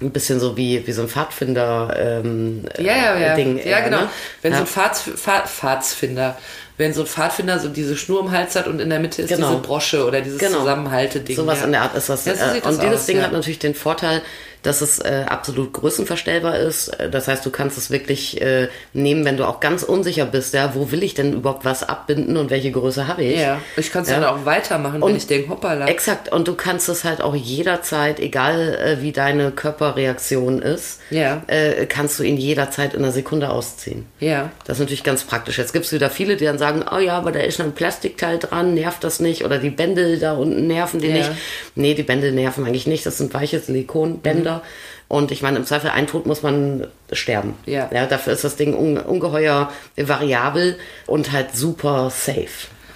[0.00, 3.34] Ein bisschen so wie, wie so ein Pfadfinder ähm, äh, ja, ja, ja.
[3.34, 3.58] Ding.
[3.58, 4.00] ja, eher, genau.
[4.02, 4.08] Ne?
[4.42, 4.58] Wenn ja.
[4.58, 6.38] so ein Pfads, Pfad, Pfadsfinder,
[6.78, 9.22] wenn so ein Pfadfinder so diese Schnur um den Hals hat und in der Mitte
[9.22, 9.50] ist Genau.
[9.50, 10.60] diese Brosche oder dieses Genau.
[10.60, 11.36] Zusammenhalte-Ding.
[11.36, 11.66] Sowas ja.
[11.66, 12.24] in der Art ist das.
[12.24, 14.22] Ja, so Äh, und dieses aus, Ding hat natürlich den Vorteil,
[14.62, 16.88] dass es äh, absolut größenverstellbar ist.
[16.88, 20.54] Äh, Das heißt, du kannst es wirklich äh, nehmen, wenn du auch ganz unsicher bist,
[20.54, 23.40] ja, wo will ich denn überhaupt was abbinden und welche Größe habe ich?
[23.40, 24.20] Ja, ich kann es Ja.
[24.20, 25.86] dann auch weitermachen, wenn Und- ich denke, hoppala.
[25.86, 31.42] Exakt, und du kannst es halt auch jederzeit, egal äh, wie deine Körperreaktion ist, Ja.
[31.46, 34.06] äh, kannst du ihn jederzeit in einer Sekunde ausziehen.
[34.20, 34.50] Ja.
[34.66, 35.58] Das ist natürlich ganz praktisch.
[35.58, 37.72] Jetzt gibt es wieder viele, die dann sagen, oh ja, aber da ist noch ein
[37.72, 39.44] Plastikteil dran, nervt das nicht?
[39.44, 41.14] Oder die Bändel da unten nerven die Ja.
[41.14, 41.30] nicht.
[41.74, 43.04] Nee, die Bändel nerven eigentlich nicht.
[43.06, 44.49] Das sind weiche Silikonbänder.
[44.49, 44.49] Mhm.
[45.08, 47.54] Und ich meine, im Zweifel ein Tod muss man sterben.
[47.66, 47.88] Ja.
[47.92, 52.46] ja dafür ist das Ding un ungeheuer variabel und halt super safe.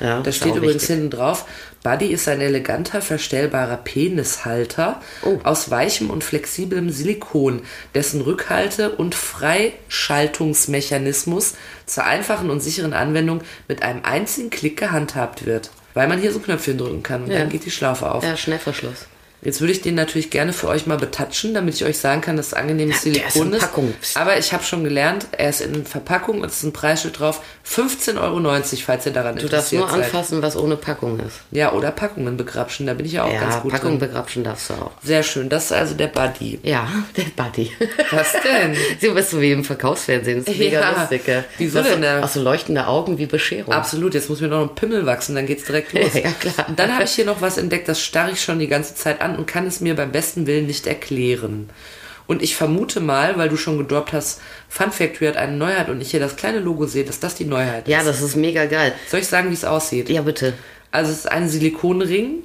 [0.00, 0.88] Ja, Da steht übrigens wichtig.
[0.96, 1.44] hinten drauf,
[1.84, 5.38] Buddy ist ein eleganter, verstellbarer Penishalter Oh.
[5.44, 7.62] aus weichem und flexiblem Silikon,
[7.94, 11.54] dessen Rückhalte- und Freischaltungsmechanismus
[11.86, 15.70] zur einfachen und sicheren Anwendung mit einem einzigen Klick gehandhabt wird.
[15.94, 17.38] Weil man hier so Knöpfchen drücken kann und Ja.
[17.38, 18.24] dann geht die Schlaufe auf.
[18.24, 19.06] Ja, Schnellverschluss.
[19.44, 22.36] Jetzt würde ich den natürlich gerne für euch mal betatschen, damit ich euch sagen kann,
[22.36, 23.94] dass es angenehmes ist Silikon in Packung.
[24.14, 27.40] Aber ich habe schon gelernt, er ist in Verpackung und es ist ein Preisschild drauf.
[27.66, 30.04] 15,90 Euro, falls ihr daran Du darfst interessiert nur seid.
[30.06, 31.40] anfassen, was ohne Packung ist.
[31.50, 34.08] Ja, oder Packungen begrapschen, da bin ich ja auch ja, ganz gut Packung drin.
[34.08, 34.92] begrapschen darfst du auch.
[35.02, 36.58] Sehr schön, das ist also der Buddy.
[36.62, 37.70] Ja, der Buddy.
[38.10, 38.74] Was denn?
[39.00, 40.38] So bist du wie im Verkaufsfernsehen.
[40.44, 41.00] Das ist mega Ja.
[41.00, 41.22] lustig.
[41.58, 43.72] Wieso denn, So, auch so leuchtende Augen wie Bescherung.
[43.74, 46.14] Absolut, jetzt muss mir noch ein Pimmel wachsen, dann geht's direkt los.
[46.14, 46.68] Ja, klar.
[46.68, 49.20] Und dann habe ich hier noch was entdeckt, das starre ich schon die ganze Zeit
[49.20, 51.68] an und kann es mir beim besten Willen nicht erklären.
[52.26, 56.00] Und ich vermute mal, weil du schon gedroppt hast, Fun Factory hat eine Neuheit und
[56.00, 58.06] ich hier das kleine Logo sehe, dass das die Neuheit Ja, ist.
[58.06, 58.94] das ist mega geil.
[59.10, 60.08] Soll ich sagen, wie es aussieht?
[60.08, 60.54] Ja, bitte.
[60.90, 62.36] Also es ist ein Silikonring,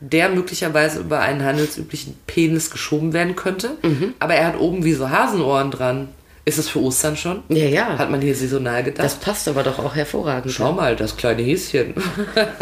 [0.00, 3.72] der möglicherweise über einen handelsüblichen Penis geschoben werden könnte.
[3.82, 4.14] Mhm.
[4.20, 6.08] Aber er hat oben wie so Hasenohren dran.
[6.46, 7.42] Ist es für Ostern schon?
[7.48, 7.98] Ja, ja.
[7.98, 9.04] Hat man hier saisonal gedacht?
[9.04, 10.52] Das passt aber doch auch hervorragend.
[10.52, 11.94] Schau mal, das kleine Häschen.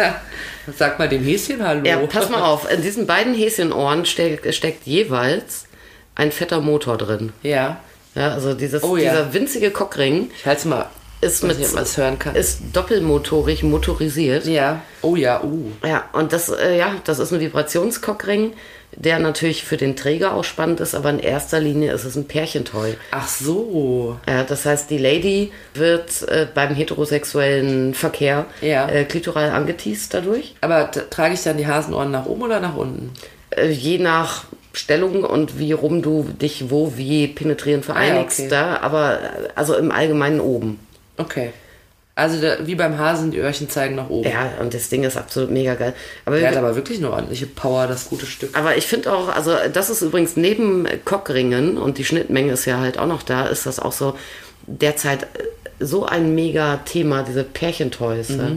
[0.78, 1.84] Sag mal dem Häschen Hallo.
[1.84, 2.70] Ja, pass mal auf.
[2.70, 5.66] In diesen beiden Häschenohren steck, steckt jeweils
[6.14, 7.32] ein fetter Motor drin.
[7.42, 7.80] Ja,
[8.14, 9.10] Ja, also dieses, Oh ja.
[9.10, 10.86] dieser winzige Cockring ich halte mal.
[11.22, 12.34] Ist mit es hören kann.
[12.34, 14.44] ist doppelmotorig motorisiert.
[14.44, 14.82] Ja.
[15.00, 15.70] Oh ja, uh.
[15.86, 18.52] Ja, und das, äh, ja, das ist ein Vibrationskockring,
[18.96, 22.26] der natürlich für den Träger auch spannend ist, aber in erster Linie ist es ein
[22.26, 22.94] Pärchentoy.
[23.12, 24.18] Ach so.
[24.28, 28.88] Ja, das heißt, die Lady wird äh, beim heterosexuellen Verkehr Ja.
[28.88, 30.56] äh, klitoral angeteased dadurch.
[30.60, 33.12] Aber trage ich dann die Hasenohren nach oben oder nach unten?
[33.50, 38.48] Äh, je nach Stellung und wie rum du dich wo wie penetrieren vereinigst, okay.
[38.50, 40.80] da, aber äh, also im Allgemeinen oben.
[41.22, 41.52] Okay.
[42.14, 44.28] Also der, wie beim Hasen, die Öhrchen zeigen nach oben.
[44.28, 45.94] Ja, und das Ding ist absolut mega geil.
[46.26, 48.50] Aber, Der hat aber wirklich eine ordentliche Power, das gute Stück.
[48.56, 52.80] aber ich finde auch, also das ist übrigens neben Cockringen und die Schnittmenge ist ja
[52.80, 54.14] halt auch noch da, ist das auch so
[54.66, 55.26] derzeit
[55.80, 58.28] so ein mega Thema, diese Pärchentoys.
[58.28, 58.50] Ja.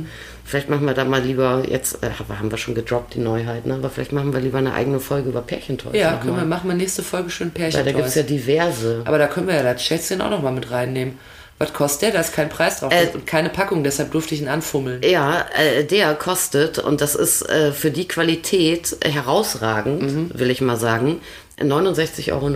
[0.44, 3.90] Vielleicht machen wir da mal lieber, jetzt äh, haben wir schon gedroppt, die Neuheiten, aber
[3.90, 5.96] vielleicht machen wir lieber eine eigene Folge über Pärchentoys.
[5.96, 6.46] Ja, können wir, mal.
[6.46, 9.02] machen wir nächste Folge schön Weil da gibt es ja diverse.
[9.06, 11.18] Aber da können wir ja das Schätzchen auch noch mal mit reinnehmen.
[11.58, 12.12] Was kostet der?
[12.12, 15.02] Da ist kein Preis drauf Äh, und keine Packung, deshalb durfte ich ihn anfummeln.
[15.04, 20.32] Ja, äh, der kostet, und das ist äh, für die Qualität herausragend, Mhm.
[20.34, 21.22] will ich mal sagen,
[21.58, 22.50] 69,90 Euro.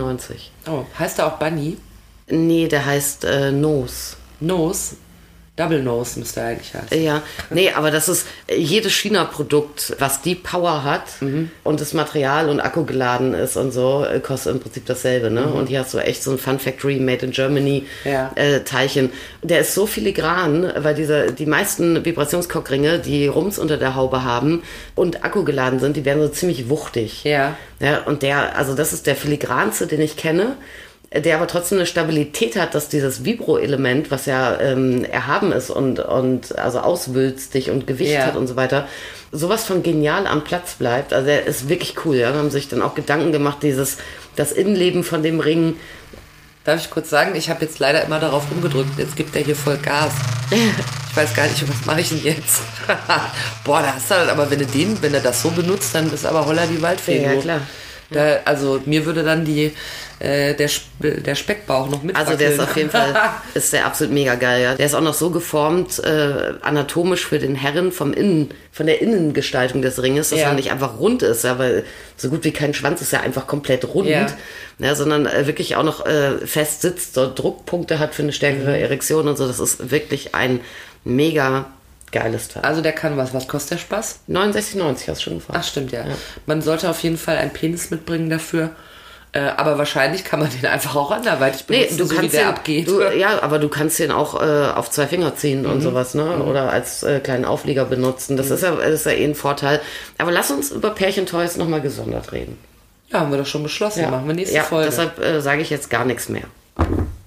[0.80, 1.78] Oh, heißt er auch Bunny?
[2.28, 4.16] Nee, der heißt äh, Nose.
[4.40, 4.96] Nose?
[5.60, 7.02] Double Nose müsste eigentlich heißen.
[7.02, 11.50] Ja, nee, aber das ist jedes China-Produkt, was die Power hat Mhm.
[11.64, 15.30] und das Material und Akku geladen ist und so, äh, kostet im Prinzip dasselbe.
[15.30, 15.44] Ne?
[15.46, 18.10] Und hier hast du echt so ein Fun Factory Made in Germany Mhm.
[18.10, 18.30] Ja.
[18.36, 19.10] äh, Teilchen.
[19.42, 24.62] Der ist so filigran, weil diese, die meisten Vibrationskockringe, die Rums unter der Haube haben
[24.94, 27.24] und Akku geladen sind, die werden so ziemlich wuchtig.
[27.24, 27.56] Ja.
[27.80, 30.56] Ja, und der, also das ist der filigranste, den ich kenne,
[31.12, 35.98] der aber trotzdem eine Stabilität hat, dass dieses Vibro-Element, was ja ähm, erhaben ist und,
[35.98, 38.26] und also auswülstig und Gewicht Ja.
[38.26, 38.86] hat und so weiter,
[39.32, 41.12] sowas von genial am Platz bleibt.
[41.12, 42.14] Also der ist wirklich cool.
[42.16, 42.32] Ja?
[42.32, 43.96] Wir haben sich dann auch Gedanken gemacht, dieses,
[44.36, 45.76] das Innenleben von dem Ring.
[46.64, 48.96] Darf ich kurz sagen, ich habe jetzt leider immer darauf rumgedrückt.
[48.98, 50.12] Jetzt gibt er hier voll Gas.
[51.10, 52.60] Ich weiß gar nicht, was mache ich denn jetzt?
[53.64, 56.08] Boah, da hast du halt, aber wenn du den, wenn er das so benutzt, dann
[56.12, 57.20] ist aber Holler die Waldfee.
[57.24, 57.62] Ja, klar.
[58.10, 59.72] Da, also mir würde dann die,
[60.20, 63.14] äh, der, der Speckbauch noch mit Also der ist auf jeden Fall,
[63.54, 64.62] ist der absolut mega geil.
[64.62, 64.74] Ja.
[64.74, 69.00] Der ist auch noch so geformt, äh, anatomisch für den Herren vom Innen, von der
[69.00, 70.48] Innengestaltung des Ringes, dass Ja.
[70.48, 71.84] er nicht einfach rund ist, ja, weil
[72.16, 74.26] so gut wie kein Schwanz ist ja einfach komplett rund, Ja.
[74.78, 74.94] ja.
[74.94, 78.82] sondern äh, wirklich auch noch äh, fest sitzt, so Druckpunkte hat für eine stärkere Mhm.
[78.84, 79.46] Erektion und so.
[79.48, 80.60] Das ist wirklich ein
[81.04, 81.64] mega
[82.12, 82.62] geiles Teil.
[82.62, 83.32] Also der kann was.
[83.32, 84.20] Was kostet der Spaß?
[84.28, 85.58] 69,90 hast du schon gefragt.
[85.62, 86.04] Ach stimmt, ja.
[86.46, 88.70] Man sollte auf jeden Fall einen Penis mitbringen dafür.
[89.32, 92.34] Äh, aber wahrscheinlich kann man den einfach auch anderweitig Nee, benutzen, du so wie kannst
[92.34, 92.88] der den, abgeht.
[92.88, 95.70] Du, ja, aber du kannst den auch äh, auf zwei Finger ziehen Mhm.
[95.70, 96.38] und sowas, ne?
[96.42, 98.36] Oder als äh, kleinen Auflieger benutzen.
[98.36, 99.80] Das ist ja, das ist ja eh ein Vorteil.
[100.18, 102.58] Aber lass uns über Pärchentoys nochmal gesondert reden.
[103.12, 104.10] ja, haben wir doch schon beschlossen.
[104.10, 104.90] Machen wir nächste ja, Folge.
[104.90, 106.44] Deshalb äh, sage ich jetzt gar nichts mehr.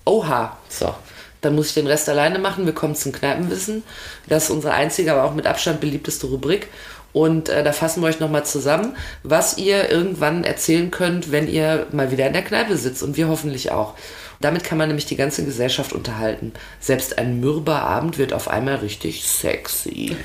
[0.05, 0.57] Oha.
[0.69, 0.93] So.
[1.41, 2.65] Dann muss ich den Rest alleine machen.
[2.65, 3.83] Wir kommen zum Kneipenwissen.
[4.27, 6.67] Das ist unsere einzige, aber auch mit Abstand beliebteste Rubrik.
[7.13, 11.87] Und äh, da fassen wir euch nochmal zusammen, was ihr irgendwann erzählen könnt, wenn ihr
[11.91, 13.03] mal wieder in der Kneipe sitzt.
[13.03, 13.93] Und wir hoffentlich auch.
[14.41, 16.51] Damit kann man nämlich die ganze Gesellschaft unterhalten.
[16.81, 20.17] Selbst ein mürber Abend wird auf einmal richtig sexy.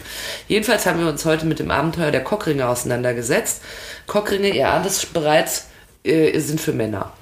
[0.48, 3.62] Jedenfalls haben wir uns heute mit dem Abenteuer der Cockringe auseinandergesetzt.
[4.09, 5.68] Cockringe, ihr ahnt es bereits,
[6.03, 7.12] äh, sind für Männer.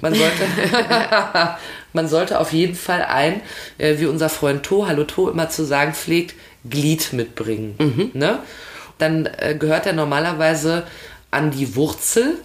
[0.00, 0.42] Man sollte,
[1.92, 3.42] man sollte auf jeden Fall ein,
[3.78, 6.34] äh, wie unser Freund To, Hallo To immer zu sagen pflegt,
[6.68, 8.10] Glied mitbringen.
[8.14, 8.40] Ne?
[9.00, 10.84] Dann äh, gehört er normalerweise
[11.30, 12.38] an die Wurzel,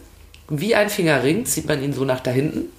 [0.50, 2.70] wie ein Fingerring, zieht man ihn so nach da hinten.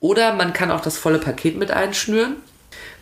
[0.00, 2.36] Oder man kann auch das volle Paket mit einschnüren,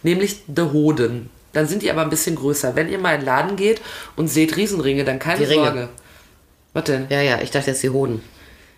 [0.03, 1.31] nämlich die Hoden.
[1.53, 2.77] Dann sind die aber ein bisschen größer.
[2.77, 3.81] Wenn ihr mal in den Laden geht
[4.17, 5.65] und seht Riesenringe, dann keine Die Ringe.
[5.65, 5.89] Sorge.
[6.73, 7.07] Was denn?
[7.09, 8.23] Ja, ja, ich dachte jetzt die Hoden.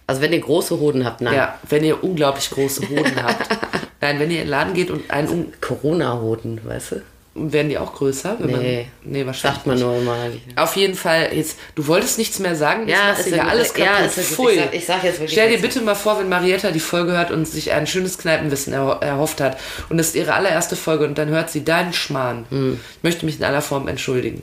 [0.07, 1.35] Also wenn ihr große Hoden habt, nein.
[1.35, 3.49] Ja, wenn ihr unglaublich große Hoden habt.
[4.03, 7.03] Nein, wenn ihr in den Laden geht und einen un Corona-Hoden, weißt du?
[7.35, 8.37] Werden die auch größer?
[8.39, 8.87] Wenn Nee.
[9.03, 9.57] Man, nee, wahrscheinlich.
[9.57, 9.85] Sagt man nicht.
[9.85, 10.17] nur immer.
[10.57, 13.47] Auf jeden Fall, jetzt, du wolltest nichts mehr sagen, jetzt Ja, machst ist du ja
[13.47, 14.07] alles kaputt.
[14.07, 14.33] ist ja gut.
[14.35, 14.53] Pfui.
[14.53, 17.13] Ich sag- ich sag jetzt wirklich Stell dir bitte mal vor, wenn Marietta die Folge
[17.13, 21.05] hört und sich ein schönes Kneipenwissen erho erhofft hat und es ist ihre allererste Folge
[21.07, 22.45] und dann hört sie deinen Schmarrn.
[22.51, 22.79] Hm.
[22.99, 24.43] Ich möchte mich in aller Form entschuldigen.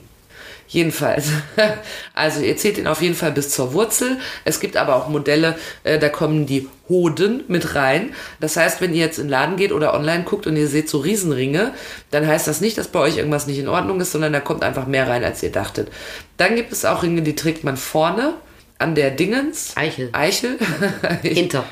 [0.70, 1.26] Jedenfalls.
[2.14, 4.18] Also ihr zählt ihn auf jeden Fall bis zur Wurzel.
[4.44, 8.12] Es gibt aber auch Modelle, äh, da kommen die Hoden mit rein.
[8.40, 10.90] Das heißt, wenn ihr jetzt in den Laden geht oder online guckt und ihr seht
[10.90, 11.72] so Riesenringe,
[12.10, 14.62] dann heißt das nicht, dass bei euch irgendwas nicht in Ordnung ist, sondern da kommt
[14.62, 15.88] einfach mehr rein, als ihr dachtet.
[16.36, 18.34] Dann gibt es auch Ringe, die trägt man vorne
[18.78, 19.76] an der Dingens.
[19.76, 20.10] Eichel.
[20.12, 20.58] Eichel.
[21.22, 21.64] Hinter.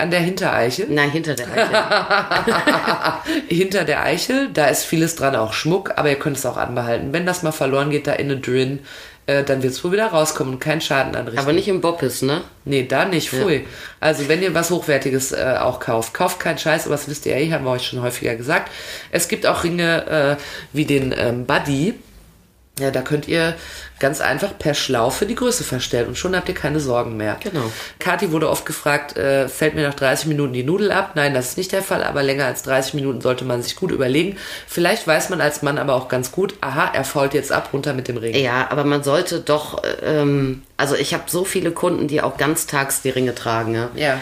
[0.00, 0.86] An der Hintereichel.
[0.88, 3.22] Nein, hinter der Eichel.
[3.48, 7.12] Hinter der Eichel, da ist vieles dran, auch Schmuck, aber ihr könnt es auch anbehalten.
[7.12, 8.80] Wenn das mal verloren geht, da innen drin,
[9.26, 11.38] äh, dann wird es wohl wieder rauskommen und keinen Schaden anrichten.
[11.38, 12.42] Aber nicht im Boppis, ne?
[12.64, 13.66] Nee, da nicht, pfui.
[14.00, 17.38] Also wenn ihr was Hochwertiges äh, auch kauft, kauft keinen Scheiß, aber das wisst ihr
[17.38, 18.70] ja eh, haben wir euch schon häufiger gesagt.
[19.10, 21.94] Es gibt auch Ringe äh, wie den ähm, Buddy.
[22.80, 23.54] Ja, da könnt ihr
[23.98, 27.36] ganz einfach per Schlaufe die Größe verstellen und schon habt ihr keine Sorgen mehr.
[27.40, 27.70] Genau.
[27.98, 31.12] Kathi wurde oft gefragt, äh, fällt mir nach 30 Minuten die Nudel ab?
[31.14, 33.92] Nein, das ist nicht der Fall, aber länger als 30 Minuten sollte man sich gut
[33.92, 34.36] überlegen.
[34.66, 37.92] Vielleicht weiß man als Mann aber auch ganz gut, aha, er fault jetzt ab, runter
[37.92, 38.34] mit dem Ring.
[38.34, 43.02] Ja, aber man sollte doch, ähm, also ich habe so viele Kunden, die auch ganztags
[43.02, 43.74] die Ringe tragen.
[43.74, 43.90] Ja.
[43.94, 44.18] Ja.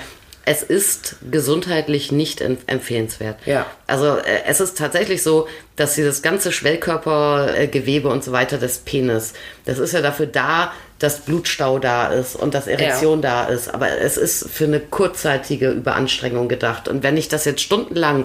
[0.50, 3.36] Es ist gesundheitlich nicht em- empfehlenswert.
[3.44, 3.66] Ja.
[3.86, 9.34] Also äh, es ist tatsächlich so, dass dieses ganze Schwellkörpergewebe und so weiter des Penis,
[9.66, 13.72] das ist ja dafür da, dass Blutstau da ist und dass Erektion da ist.
[13.72, 16.88] Aber es ist für eine kurzzeitige Überanstrengung gedacht.
[16.88, 18.24] Und wenn ich das jetzt stundenlang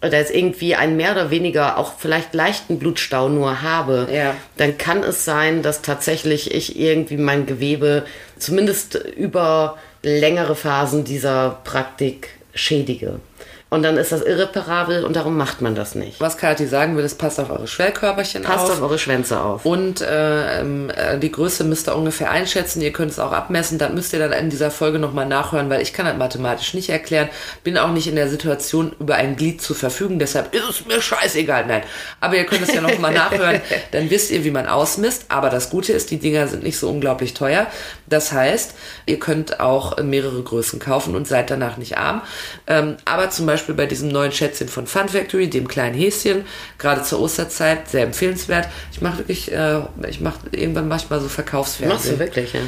[0.00, 4.34] da jetzt irgendwie einen mehr oder weniger auch vielleicht leichten Blutstau nur habe, Ja.
[4.56, 8.06] dann kann es sein, dass tatsächlich ich irgendwie mein Gewebe
[8.38, 13.20] zumindest über längere Phasen dieser Praktik schädige.
[13.70, 16.20] Und dann ist das irreparabel und darum macht man das nicht.
[16.20, 18.72] Was Kathi sagen will, es passt auf eure Schwellkörperchen Passt auf.
[18.72, 19.64] auf eure Schwänze auf.
[19.64, 22.82] Und äh, ähm, äh, die Größe müsst ihr ungefähr einschätzen.
[22.82, 23.78] Ihr könnt es auch abmessen.
[23.78, 26.90] Das müsst ihr dann in dieser Folge nochmal nachhören, weil ich kann das mathematisch nicht
[26.90, 27.28] erklären.
[27.62, 30.18] Bin auch nicht in der Situation, über ein Glied zu verfügen.
[30.18, 31.66] Deshalb ist es mir scheißegal.
[31.66, 31.82] Nein.
[32.20, 33.60] Aber ihr könnt es ja nochmal nachhören.
[33.92, 35.26] Dann wisst ihr, wie man ausmisst.
[35.28, 37.68] Aber das Gute ist, die Dinger sind nicht so unglaublich teuer.
[38.08, 38.74] Das heißt,
[39.06, 42.22] ihr könnt auch mehrere Größen kaufen und seid danach nicht arm.
[42.66, 46.44] Ähm, aber zum Beispiel bei diesem neuen Schätzchen von Fun Factory, dem kleinen Häschen,
[46.78, 48.68] gerade zur Osterzeit, sehr empfehlenswert.
[48.92, 51.92] Ich mache wirklich, äh, ich mache irgendwann manchmal so Verkaufsfernsehen.
[51.94, 52.60] Machst du wirklich, ja?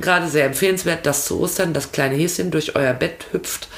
[0.00, 3.68] Gerade sehr empfehlenswert, dass zu Ostern das kleine Häschen durch euer Bett hüpft.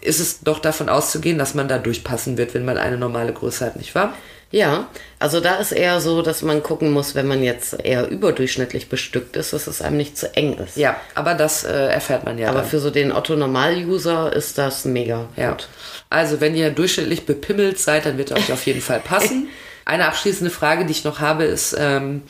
[0.00, 3.66] Ist es doch davon auszugehen, dass man da durchpassen wird, wenn man eine normale Größe
[3.66, 4.14] hat, nicht wahr?
[4.52, 4.88] Ja,
[5.18, 9.36] also da ist eher so, dass man gucken muss, wenn man jetzt eher überdurchschnittlich bestückt
[9.36, 10.76] ist, dass es einem nicht zu eng ist.
[10.76, 12.48] Ja, aber das äh, erfährt man ja.
[12.50, 12.68] Aber dann.
[12.68, 15.50] für so den Otto-Normal-User ist das mega Ja.
[15.50, 15.68] gut.
[16.10, 19.48] Also, wenn ihr durchschnittlich bepimmelt seid, dann wird euch auf jeden Fall passen.
[19.84, 22.22] Eine abschließende Frage, die ich noch habe, ist, ähm,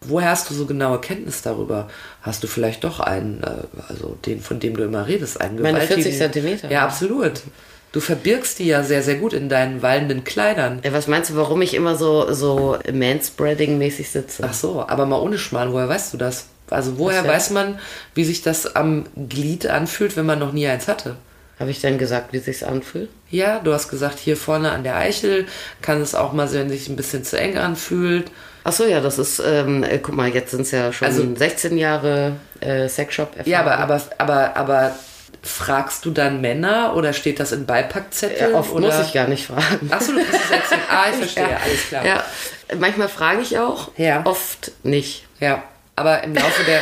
[0.00, 1.88] woher hast du so genaue Kenntnis darüber?
[2.22, 3.48] Hast du vielleicht doch einen, äh,
[3.88, 6.02] also den, von dem du immer redest, einen Meine gewaltigen...
[6.02, 6.70] 40 Zentimeter.
[6.70, 7.40] Ja, absolut.
[7.92, 10.80] Du verbirgst die ja sehr, sehr gut in deinen wallenden Kleidern.
[10.82, 14.44] Ja, was meinst du, warum ich immer so, so Manspreading-mäßig sitze?
[14.48, 16.46] Ach so, aber mal ohne Schmarrn, woher weißt du das?
[16.70, 17.78] Also woher weiß man,
[18.14, 21.16] wie sich das am Glied anfühlt, wenn man noch nie eins hatte?
[21.60, 23.10] Habe ich denn gesagt, wie sich's anfühlt?
[23.30, 25.44] Ja, du hast gesagt, hier vorne an der Eichel
[25.82, 28.30] kann es auch mal sein, wenn sich ein bisschen zu eng anfühlt.
[28.64, 31.24] Ach so, ja, das ist, ähm, äh, guck mal, jetzt sind es ja schon Also-
[31.36, 33.34] 16 Jahre äh, Sexshop.
[33.44, 34.96] Ja, aber, aber, aber, aber
[35.42, 38.52] fragst du dann Männer oder steht das in Beipackzetteln?
[38.52, 38.86] Ja, oft oder?
[38.86, 39.88] muss ich gar nicht fragen.
[39.90, 40.80] Ach so, du es erzählen.
[40.88, 41.56] Ah, ich verstehe, Ja.
[41.64, 42.04] alles klar.
[42.06, 42.24] Ja,
[42.78, 44.22] manchmal frage ich auch, Ja.
[44.24, 45.26] oft nicht.
[45.40, 45.62] Ja,
[45.94, 46.80] aber im Laufe, der,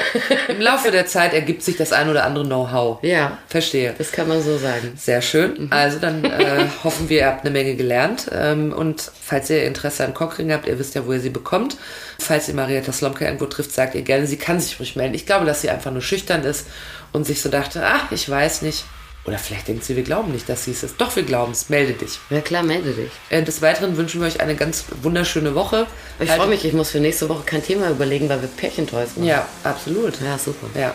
[0.54, 3.02] im Laufe der Zeit ergibt sich das ein oder andere Know-how.
[3.02, 3.92] Ja, Verstehe.
[3.98, 4.92] das kann man so sagen.
[4.96, 5.66] Sehr schön.
[5.70, 8.30] Also dann äh, hoffen wir, ihr habt eine Menge gelernt.
[8.32, 11.76] Ähm, und falls ihr Interesse an Cockring habt, ihr wisst ja, wo ihr sie bekommt.
[12.20, 15.14] Falls ihr Marietta Slomka irgendwo trifft, sagt ihr gerne, sie kann sich ruhig melden.
[15.14, 16.68] Ich glaube, dass sie einfach nur schüchtern ist
[17.12, 18.84] und sich so dachte, ach, ich weiß nicht.
[19.27, 20.95] Oder vielleicht denkt sie, wir glauben nicht, dass sie es ist.
[20.99, 21.68] Doch, wir glauben es.
[21.68, 22.18] Melde dich.
[22.31, 23.11] Ja klar, melde dich.
[23.29, 25.87] Äh, des Weiteren wünschen wir euch eine ganz wunderschöne Woche.
[26.18, 29.11] Ich Haltet- freue mich, ich muss für nächste Woche kein Thema überlegen, weil wir Pärchentoys
[29.16, 29.25] machen.
[29.25, 30.21] Ja, absolut.
[30.23, 30.66] Ja, super.
[30.79, 30.95] Ja.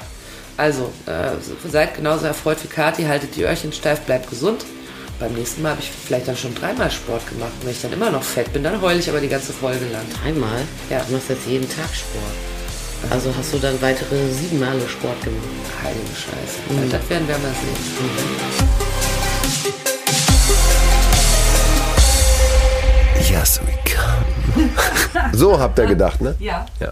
[0.57, 1.31] Also, äh,
[1.69, 4.65] seid genauso erfreut wie Kathi, haltet die Öhrchen steif, bleibt gesund.
[5.19, 7.51] Beim nächsten Mal habe ich vielleicht dann schon dreimal Sport gemacht.
[7.59, 9.85] Und wenn ich dann immer noch fett bin, dann heule ich aber die ganze Folge
[9.91, 10.03] lang.
[10.25, 10.61] Einmal?
[10.89, 11.03] Ja.
[11.07, 12.54] Du machst jetzt jeden Tag Sport.
[13.09, 15.43] Also hast du dann weitere sieben Male Sport gemacht.
[15.83, 16.89] Heilige Scheiße.
[16.91, 18.85] Das werden wir mal sehen.
[23.29, 24.69] Yes, we come.
[25.33, 26.35] So habt ihr gedacht, ne?
[26.39, 26.65] Ja.
[26.79, 26.91] Ja.